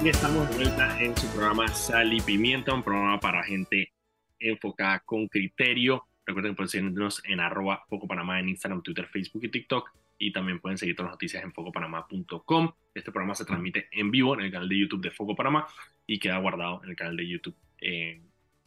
[0.08, 3.92] estamos de vuelta en su programa Sal y Pimienta, un programa para gente
[4.38, 6.06] enfocada con criterio.
[6.26, 9.90] Recuerden que pueden seguirnos en arroba Foco Panamá en Instagram, Twitter, Facebook y TikTok.
[10.18, 12.72] Y también pueden seguir todas las noticias en focopanamá.com.
[12.94, 15.66] Este programa se transmite en vivo en el canal de YouTube de Foco Panamá
[16.06, 18.20] y queda guardado en el canal de YouTube eh,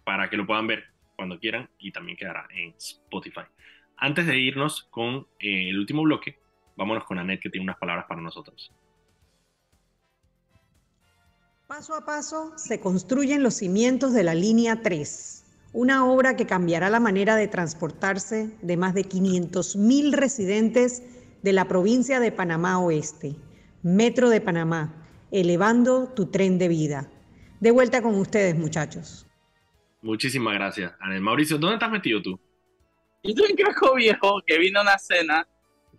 [0.04, 0.86] para que lo puedan ver
[1.16, 3.42] cuando quieran y también quedará en Spotify.
[3.98, 6.40] Antes de irnos con eh, el último bloque,
[6.78, 8.72] vámonos con Anet que tiene unas palabras para nosotros.
[11.68, 15.39] Paso a paso se construyen los cimientos de la línea 3,
[15.72, 21.04] una obra que cambiará la manera de transportarse de más de 500.000 residentes
[21.42, 23.36] de la provincia de Panamá Oeste.
[23.84, 27.10] Metro de Panamá, elevando tu tren de vida.
[27.60, 29.28] De vuelta con ustedes, muchachos.
[30.02, 31.22] Muchísimas gracias, Anel.
[31.22, 32.40] Mauricio, ¿dónde estás metido tú?
[33.24, 35.48] Yo estoy en Craco Viejo, que vino a una cena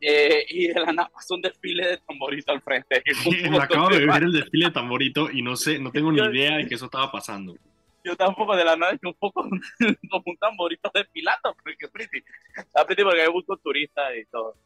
[0.01, 3.03] eh, y de la nada pasó un desfile de tamborito al frente.
[3.61, 6.67] acabo de ver el desfile de tamborito y no sé, no tengo ni idea de
[6.67, 7.55] que eso estaba pasando.
[8.03, 9.43] Yo tampoco de la nada, un poco
[10.11, 12.25] como un tamborito desfilando, porque pretty.
[12.57, 14.57] Está pretty porque hay muchos turistas y todo.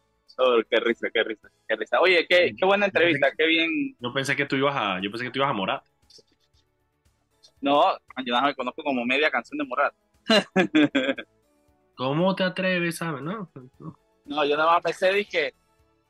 [0.69, 2.01] Qué risa, qué risa, qué risa.
[2.01, 3.97] Oye, qué, qué buena entrevista, qué bien.
[4.01, 5.85] Yo pensé que tú ibas a, yo pensé que tú ibas a Morat.
[7.61, 9.95] No, yo no me conozco como media canción de Morat.
[11.97, 13.51] ¿Cómo te atreves a, no?
[13.79, 13.97] no.
[14.27, 15.55] No, yo nada más pensé, dije,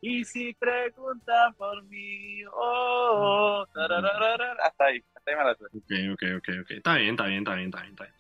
[0.07, 6.49] Y si preguntan por mí, oh, hasta ahí, hasta ahí me la Ok, ok, ok,
[6.61, 6.71] ok.
[6.73, 7.93] Está bien, está bien, está bien, está bien.
[7.93, 8.15] Está bien.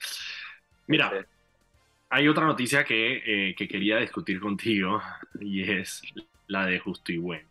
[0.86, 1.26] Mira,
[2.08, 5.02] hay otra noticia que, eh, que quería discutir contigo
[5.38, 6.00] y es
[6.46, 7.46] la de Justo y Bueno.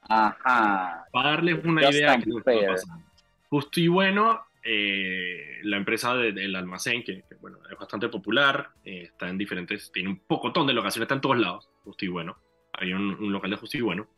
[0.00, 1.04] Ajá.
[1.12, 3.04] Para darles una idea de qué está pasando.
[3.48, 9.28] Justo y Bueno, eh, la empresa del almacén, que, bueno, es bastante popular, eh, está
[9.28, 12.47] en diferentes, tiene un pocotón de locaciones, está en todos lados, Justo y Bueno
[12.78, 14.08] hay un, local de justo y bueno,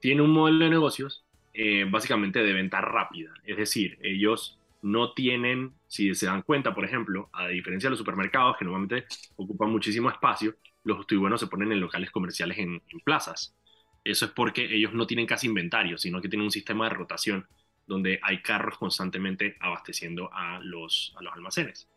[0.00, 3.32] tiene un modelo de negocios eh, básicamente de venta rápida.
[3.44, 7.98] Es decir, ellos no tienen, si se dan cuenta, por ejemplo, a diferencia de los
[7.98, 9.06] supermercados que normalmente
[9.36, 10.54] ocupan muchísimo espacio,
[10.84, 13.54] los buenos se ponen en locales comerciales en, plazas.
[14.04, 17.46] Eso es porque ellos no tienen casi inventario, sino que tienen un sistema de rotación
[17.86, 21.88] donde hay carros constantemente abasteciendo a los, a los almacenes.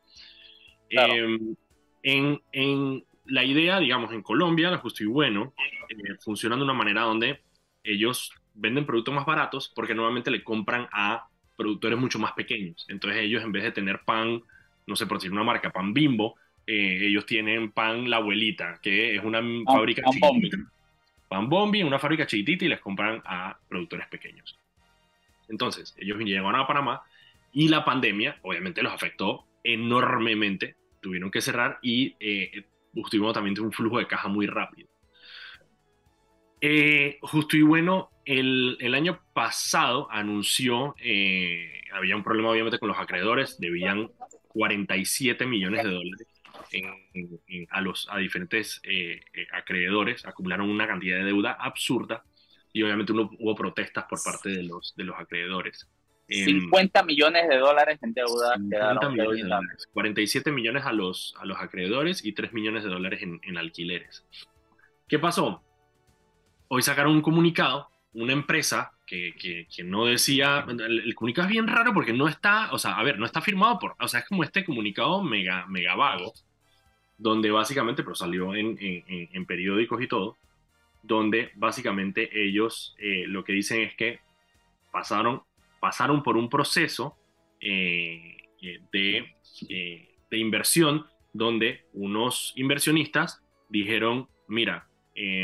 [0.90, 1.56] Em,
[2.02, 5.54] en, en, la idea, digamos, en Colombia, la Justo y Bueno,
[5.90, 7.42] eh, funciona de una manera donde
[7.84, 12.86] ellos venden productos más baratos porque normalmente le compran a productores mucho más pequeños.
[12.90, 14.42] Entonces ellos en vez de tener pan,
[14.88, 19.16] no sé por decir una marca, pan bimbo, eh, ellos tienen pan la abuelita, que
[19.16, 20.58] es una fábrica pan chiquitita.
[21.28, 24.58] Pan bombi, una fábrica chiquitita y les compran a productores pequeños.
[25.48, 27.02] Entonces, ellos llegaron a Panamá
[27.52, 30.76] y la pandemia obviamente los afectó enormemente.
[31.02, 34.48] Tuvieron que cerrar y eh, Justo y Bueno también tiene un flujo de caja muy
[34.48, 34.90] rápido.
[36.62, 42.90] Eh, Justo y Bueno, el, el año pasado anunció, eh, había un problema obviamente con
[42.90, 44.12] los acreedores, debían
[44.50, 46.28] 47 millones de dólares
[47.70, 49.22] a, los, a diferentes eh,
[49.54, 52.24] acreedores, acumularon una cantidad de deuda absurda
[52.74, 55.88] y obviamente hubo protestas por parte de los, de los acreedores.
[56.30, 58.56] 50 em, millones de dólares en deuda.
[59.94, 64.26] 47 millones a los, a los acreedores y 3 millones de dólares en, en alquileres.
[65.08, 65.64] ¿Qué pasó?
[66.68, 71.68] Hoy sacaron un comunicado, una empresa que, que, que no decía, el, comunicado es bien
[71.68, 74.28] raro porque no está, o sea, a ver, no está firmado por, o sea, es
[74.28, 76.32] como este comunicado mega, mega vago,
[77.18, 80.38] donde básicamente, pero salió en, en, en periódicos y todo,
[81.02, 84.20] donde básicamente ellos eh, lo que dicen es que
[84.92, 85.42] pasaron
[85.80, 87.18] pasaron por un proceso
[87.62, 89.36] eh, eh, de,
[89.70, 94.88] eh, de, inversión donde unos inversionistas dijeron, mira,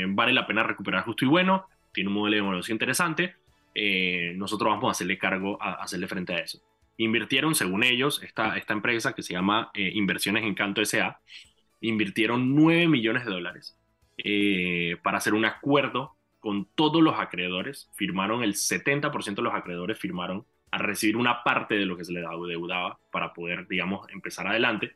[0.07, 3.35] vale la pena recuperar justo y bueno, tiene un modelo de negocio interesante,
[4.35, 6.59] nosotros vamos a hacerle cargo, a, hacerle frente a eso.
[6.97, 11.19] Invirtieron, según ellos, esta, esta empresa que se llama Inversiones Encanto S.A.,
[11.81, 13.77] invirtieron 9 millones de dólares
[15.03, 16.15] para hacer un acuerdo
[16.45, 21.73] con todos los acreedores, firmaron el 70% de los acreedores firmaron a recibir una parte
[21.73, 24.95] de lo que se les deudaba para poder, digamos, empezar adelante.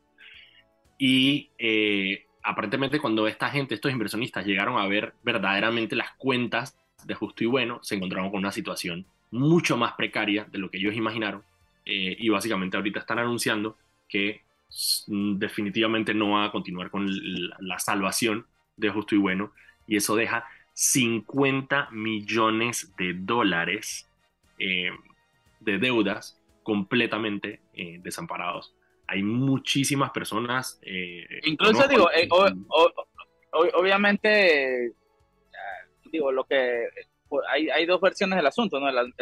[0.99, 7.15] Y eh, aparentemente cuando esta gente, estos inversionistas, llegaron a ver verdaderamente las cuentas de
[7.15, 10.93] justo y bueno, se encontraron con una situación mucho más precaria de lo que ellos
[10.93, 11.41] imaginaron.
[11.83, 13.75] Eh, y básicamente ahorita están anunciando
[14.07, 14.43] que
[15.07, 17.07] mm, definitivamente no va a continuar con
[17.59, 18.45] la salvación
[18.77, 19.51] de justo y bueno.
[19.87, 20.45] Y eso deja
[20.79, 24.09] 50 millones de dólares
[24.57, 24.89] eh,
[25.59, 28.73] de deudas completamente eh, desamparados.
[29.05, 30.79] Hay muchísimas personas.
[30.81, 32.09] Eh, Incluso digo,
[33.51, 34.93] obviamente,
[36.05, 36.87] digo, lo que
[37.49, 38.87] hay, hay, dos versiones del asunto, ¿no?
[38.87, 39.13] El,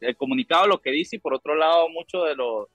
[0.00, 2.68] el, comunicado lo que dice y por otro lado muchos de los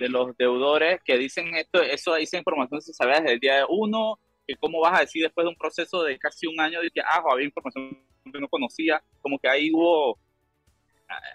[0.00, 4.18] de los deudores que dicen esto, eso, esa información se sabía desde el día uno
[4.46, 7.00] que cómo vas a decir después de un proceso de casi un año de que,
[7.00, 7.98] ah, había información
[8.30, 10.18] que no conocía, como que ahí hubo,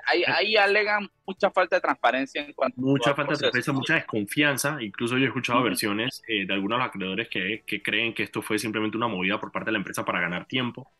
[0.05, 4.77] ahí, ahí alegan mucha falta de transparencia en cuanto Mucha falta de transparencia, mucha desconfianza,
[4.81, 8.41] incluso yo he escuchado versiones eh, de algunos de acreedores que, que, creen que esto
[8.41, 10.91] fue simplemente una movida por parte de la empresa para ganar tiempo.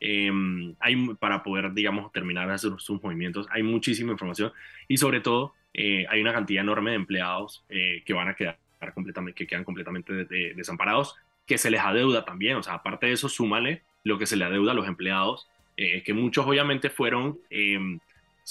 [0.00, 3.46] Em, hay, para poder, digamos, terminar de hacer sus movimientos.
[3.50, 4.52] Hay muchísima información
[4.86, 8.58] y sobre todo eh, hay una cantidad enorme de empleados eh, que van a quedar
[8.92, 10.12] completamente, que quedan completamente
[10.54, 11.16] desamparados
[11.46, 14.44] que se les adeuda también, o sea, aparte de eso, súmale lo que se le
[14.44, 17.98] adeuda a los empleados, eh, que muchos obviamente fueron, em,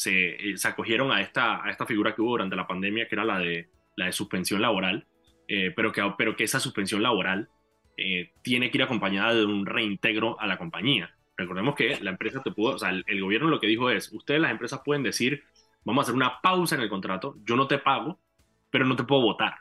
[0.06, 3.24] eh, se, acogieron a esta, a esta figura que hubo durante la pandemia, que era
[3.24, 5.08] la de, la de suspensión laboral,
[5.48, 7.50] eh, pero, que, pero que esa suspensión laboral
[8.42, 11.16] tiene que ir acompañada de un reintegro a la compañía.
[11.38, 14.12] Recordemos que la empresa te pudo, o sea, el, el gobierno lo que dijo es,
[14.12, 15.44] ustedes las empresas pueden decir,
[15.86, 18.20] vamos a hacer una pausa en el contrato, yo no te pago,
[18.72, 19.58] pero no te puedo votar.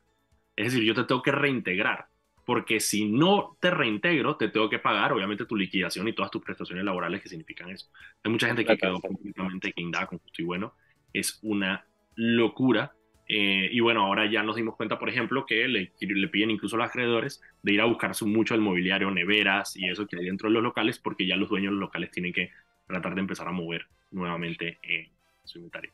[0.57, 2.07] Es decir, yo te tengo que reintegrar
[2.45, 6.43] porque si no te reintegro, te tengo que pagar, obviamente, tu liquidación y todas tus
[6.43, 7.89] prestaciones laborales que significan eso.
[8.23, 10.75] Hay mucha gente que quedó completamente guindada con justo y bueno.
[11.13, 11.85] Es una
[12.17, 12.93] locura.
[13.29, 16.77] Eh, y bueno, ahora ya nos dimos cuenta, por ejemplo, que le, le piden incluso
[16.77, 20.25] a los acreedores de ir a buscarse mucho el mobiliario, neveras y eso que hay
[20.25, 22.51] dentro de los locales, porque ya los dueños de los locales tienen que
[22.87, 25.11] tratar de empezar a mover nuevamente eh,
[25.45, 25.93] su inventario.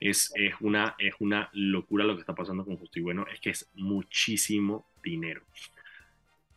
[0.00, 3.38] Es, es, una, es una locura lo que está pasando con Justo y Bueno, es
[3.38, 5.42] que es muchísimo dinero.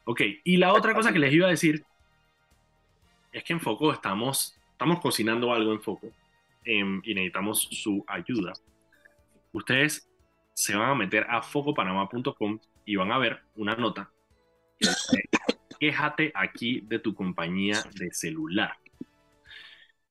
[0.06, 1.84] Ok, y la otra cosa que les iba a decir
[3.32, 6.12] es que en Foco estamos, estamos cocinando algo en Foco
[6.64, 8.54] em, y necesitamos su ayuda.
[9.52, 10.10] Ustedes
[10.54, 14.10] se van a meter a focopanama.com y van a ver una nota
[14.80, 15.30] que dice,
[15.80, 18.78] quéjate aquí de tu compañía de celular.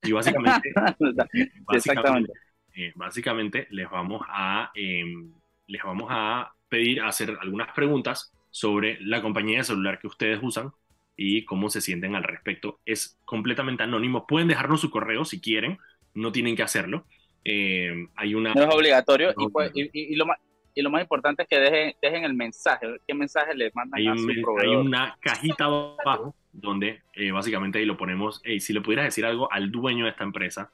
[0.03, 0.73] Y básicamente,
[1.65, 2.33] básicamente,
[2.75, 5.33] eh, básicamente les vamos a em,
[5.67, 10.73] les vamos a pedir hacer algunas preguntas sobre la compañía de celular que ustedes usan
[11.17, 12.81] y cómo se sienten al respecto.
[12.87, 14.27] Es completamente anónimo.
[14.27, 15.79] Pueden dejarnos su correo si quieren,
[16.15, 17.07] no tienen que hacerlo.
[17.45, 18.55] Eh, hay una...
[18.55, 20.39] No es obligatorio, pues, y, lo más,
[20.75, 22.87] y lo más importante es que dejen, dejen el mensaje.
[23.07, 24.77] ¿Qué mensaje les mandan hay a su proveedor?
[24.77, 29.51] Hay una cajita abajo donde eh, básicamente ahí lo ponemos, si le pudieras decir algo
[29.51, 30.71] al dueño de esta empresa,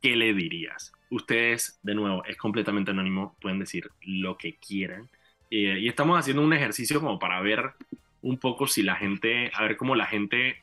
[0.00, 0.92] ¿qué le dirías?
[1.10, 5.08] Ustedes, de nuevo, es completamente anónimo, pueden decir lo que quieran.
[5.50, 7.72] Eh, y estamos haciendo un ejercicio como para ver
[8.22, 10.62] un poco si la gente, a ver cómo la gente,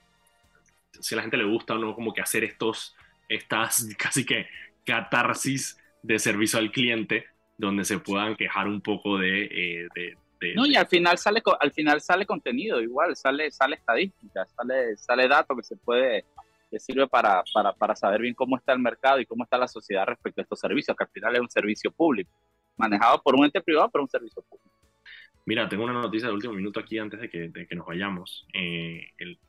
[0.99, 2.95] si a la gente le gusta o no, como que hacer estos,
[3.27, 4.47] estas casi que
[4.85, 7.25] catarsis de servicio al cliente,
[7.57, 9.87] donde se puedan quejar un poco de...
[9.91, 10.15] Eh,
[10.55, 15.27] no, y al final sale al final sale contenido igual, sale, sale estadística, sale, sale
[15.27, 16.25] dato que se puede,
[16.69, 19.67] que sirve para, para, para saber bien cómo está el mercado y cómo está la
[19.67, 22.31] sociedad respecto a estos servicios, que al final es un servicio público,
[22.75, 24.69] manejado por un ente privado, pero un servicio público.
[25.45, 28.45] Mira, tengo una noticia de último minuto aquí antes de que, de que nos vayamos.
[28.53, 29.39] Eh, el,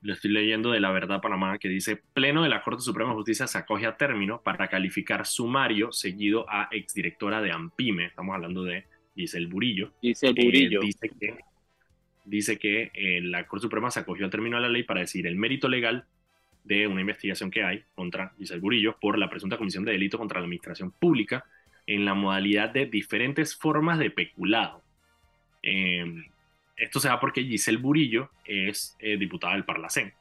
[0.00, 3.16] lo estoy leyendo de La Verdad Panamá que dice, Pleno de la Corte Suprema de
[3.16, 8.06] Justicia se acoge a término para calificar sumario seguido a exdirectora de AMPIME.
[8.06, 9.92] Estamos hablando de Giselle Burillo.
[10.02, 10.82] Giselle Burillo.
[10.82, 11.38] Eh, dice que,
[12.28, 15.26] dice que eh, la Corte Suprema se acogió a término a la ley para decir
[15.26, 16.04] el mérito legal
[16.64, 20.38] de una investigación que hay contra Giselle Burillo por la presunta comisión de delito contra
[20.38, 21.46] la administración pública
[21.86, 24.82] en la modalidad de diferentes formas de peculado.
[25.62, 26.26] Em,
[26.76, 30.12] esto se da porque Giselle Burillo es eh, diputada del Parlacén.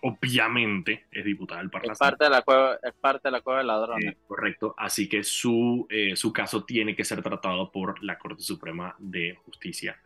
[0.00, 1.92] Obviamente es diputada del Parlacén.
[1.92, 4.14] Es parte de la cueva, es parte de la cueva de ladrones.
[4.14, 8.96] Eh, correcto, así que su, su caso tiene que ser tratado por la Corte Suprema
[8.98, 10.00] de Justicia.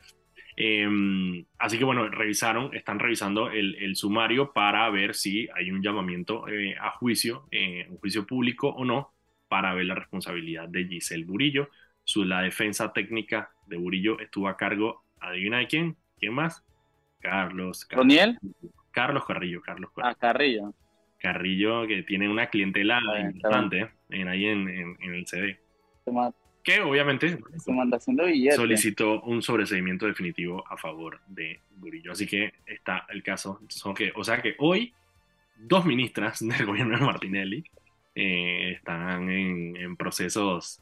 [0.57, 5.82] Em, así que bueno, revisaron, están revisando el, el, sumario para ver si hay un
[5.82, 6.44] llamamiento
[6.80, 7.48] a juicio,
[7.90, 9.12] un juicio público o no,
[9.48, 11.68] para ver la responsabilidad de Giselle Burillo.
[12.05, 16.64] Su, la defensa técnica de Burillo estuvo a cargo, adivina de quién, ¿quién más?
[17.20, 17.86] Carlos.
[17.90, 18.38] ¿Roniel?
[18.90, 20.12] Carlos Carrillo, Carlos Carrillo.
[20.12, 20.74] Ah, Carrillo.
[21.18, 25.59] Carrillo, que tiene una clientela importante en, ahí en, en, el CD.
[26.64, 27.38] Que obviamente
[28.56, 32.12] solicitó un sobreseimiento definitivo a favor de Burillo.
[32.12, 33.60] Así que está el caso.
[33.68, 34.94] Son que, o sea que hoy,
[35.56, 37.64] dos ministras del gobierno de Martinelli
[38.14, 40.80] eh, están en, procesos,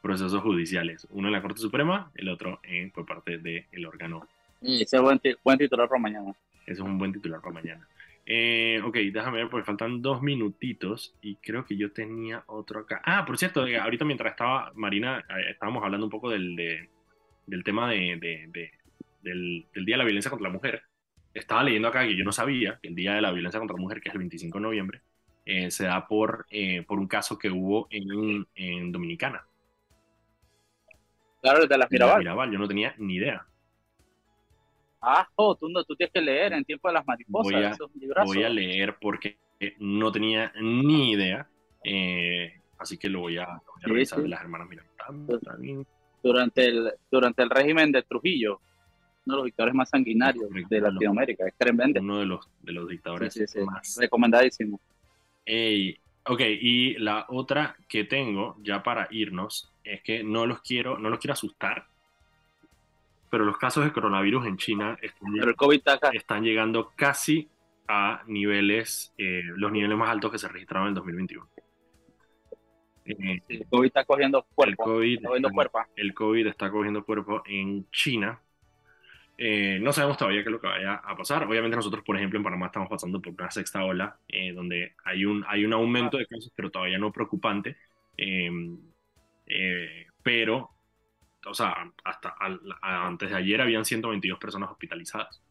[0.00, 1.06] procesos judiciales.
[1.10, 4.26] Uno en la Corte Suprema, el otro en, por parte del órgano.
[4.62, 6.34] ese es buen, buen titular para mañana.
[6.62, 7.86] Ese es un buen titular para mañana.
[8.32, 13.02] Eh, ok, déjame ver porque faltan dos minutitos y creo que yo tenía otro acá.
[13.04, 16.88] Ah, por cierto, eh, ahorita mientras estaba Marina, estábamos hablando un poco del,
[17.44, 18.46] del tema de,
[19.20, 20.84] del, del, Día de la Violencia contra la Mujer.
[21.34, 23.82] Estaba leyendo acá que yo no sabía que el Día de la Violencia contra la
[23.82, 25.00] Mujer, que es el 25 de noviembre,
[25.44, 29.44] eh, se da por, eh, por un caso que hubo en, en Dominicana.
[31.42, 32.20] Claro, de la Mirabal.
[32.20, 33.44] Mirabal, yo no tenía ni idea.
[35.00, 37.78] Ah, oh, tú, no, tú tienes que leer en Tiempo de las Mariposas.
[37.78, 39.38] Voy a, voy a leer porque
[39.78, 41.48] no tenía ni idea.
[41.82, 45.84] Eh, así que lo voy a, revisar de las hermanas Mirabal.
[46.22, 48.60] Durante el, durante el régimen de Trujillo,
[49.24, 51.46] uno de los dictadores más sanguinarios de Latinoamérica.
[51.46, 52.00] Es tremendo.
[52.00, 53.96] Uno de los, de los dictadores más.
[53.98, 54.80] Recomendadísimo
[56.30, 61.10] ok, y la otra que tengo ya para irnos es que no los quiero, no
[61.10, 61.86] los quiero asustar,
[63.30, 64.98] pero los casos de coronavirus en China
[66.12, 67.48] están, llegando casi
[67.88, 71.48] a niveles, eh, los niveles más altos que se registraron en el 2021.
[73.06, 75.00] Eh, el COVID está cogiendo cuerpo.
[75.96, 78.40] el COVID está cogiendo cuerpo en China
[79.42, 81.44] eh, no sabemos todavía qué es lo que vaya a pasar.
[81.44, 85.24] Obviamente nosotros, por ejemplo, en Panamá estamos pasando por una sexta ola, eh, donde hay
[85.24, 87.78] un, hay un aumento de casos, pero todavía no preocupante.
[88.18, 88.78] Em,
[89.46, 90.68] eh, pero,
[91.46, 92.34] o sea, hasta
[92.80, 95.42] antes de ayer habían 122 personas hospitalizadas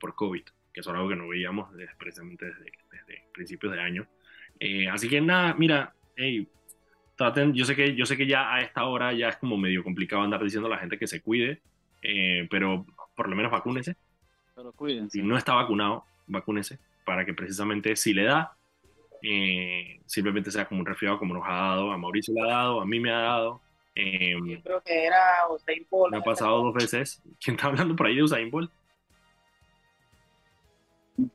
[0.00, 1.68] por COVID, que es algo que no veíamos
[1.98, 4.06] precisamente desde, desde principios de año.
[4.90, 6.48] así que nada, mira, hey,
[7.16, 9.84] traten, yo sé que yo sé que ya a esta hora ya es como medio
[9.84, 11.60] complicado andar diciendo a la gente que se cuide,
[12.02, 13.96] eh, pero por lo menos vacúnese.
[14.54, 15.18] Pero cuídense.
[15.18, 18.56] Si no está vacunado, vacúnese para que precisamente si le da,
[19.22, 22.80] eh, simplemente sea como un resfriado como nos ha dado, a Mauricio le ha dado,
[22.80, 23.60] a mí me ha dado.
[23.94, 26.12] Eh, Yo creo que era Usain Bolt.
[26.12, 27.22] me ha pasado dos veces.
[27.42, 28.70] ¿Quién está hablando por ahí de Usain Bolt?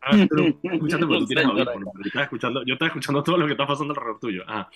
[0.01, 1.61] Ah, pero escúchate porque tú tienes yo
[2.05, 4.43] estaba escuchando, yo estaba escuchando todo lo que está pasando alrededor tuyo.
[4.47, 4.69] Ajá.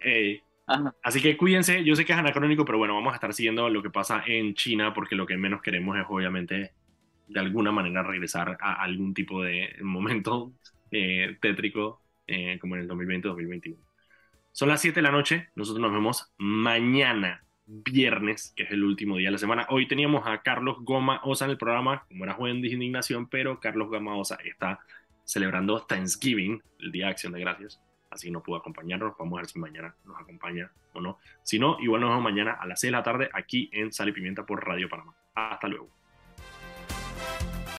[0.00, 0.94] Eh, Ajá.
[1.02, 3.82] Así que cuídense, yo sé que es anacrónico, pero bueno, vamos a estar siguiendo lo
[3.82, 6.72] que pasa en China porque lo que menos queremos es obviamente
[7.28, 10.52] de alguna manera regresar a algún tipo de momento
[10.90, 13.76] eh, tétrico eh, como en el 2020-2021.
[14.56, 19.16] Son las 7 de la noche, nosotros nos vemos mañana, viernes, que es el último
[19.16, 19.66] día de la semana.
[19.68, 23.58] Hoy teníamos a Carlos Goma Osa en el programa, como era jueves de indignación, pero
[23.58, 24.78] Carlos Goma Osa está
[25.24, 27.80] celebrando Thanksgiving, el Día de Acción de Gracias
[28.14, 29.14] así no pudo acompañarnos.
[29.18, 31.18] Vamos a ver si mañana nos acompaña o no.
[31.42, 34.08] Si no, igual nos vemos mañana a las 6 de la tarde aquí en Sal
[34.08, 35.14] y Pimienta por Radio Panamá.
[35.34, 35.90] Hasta luego.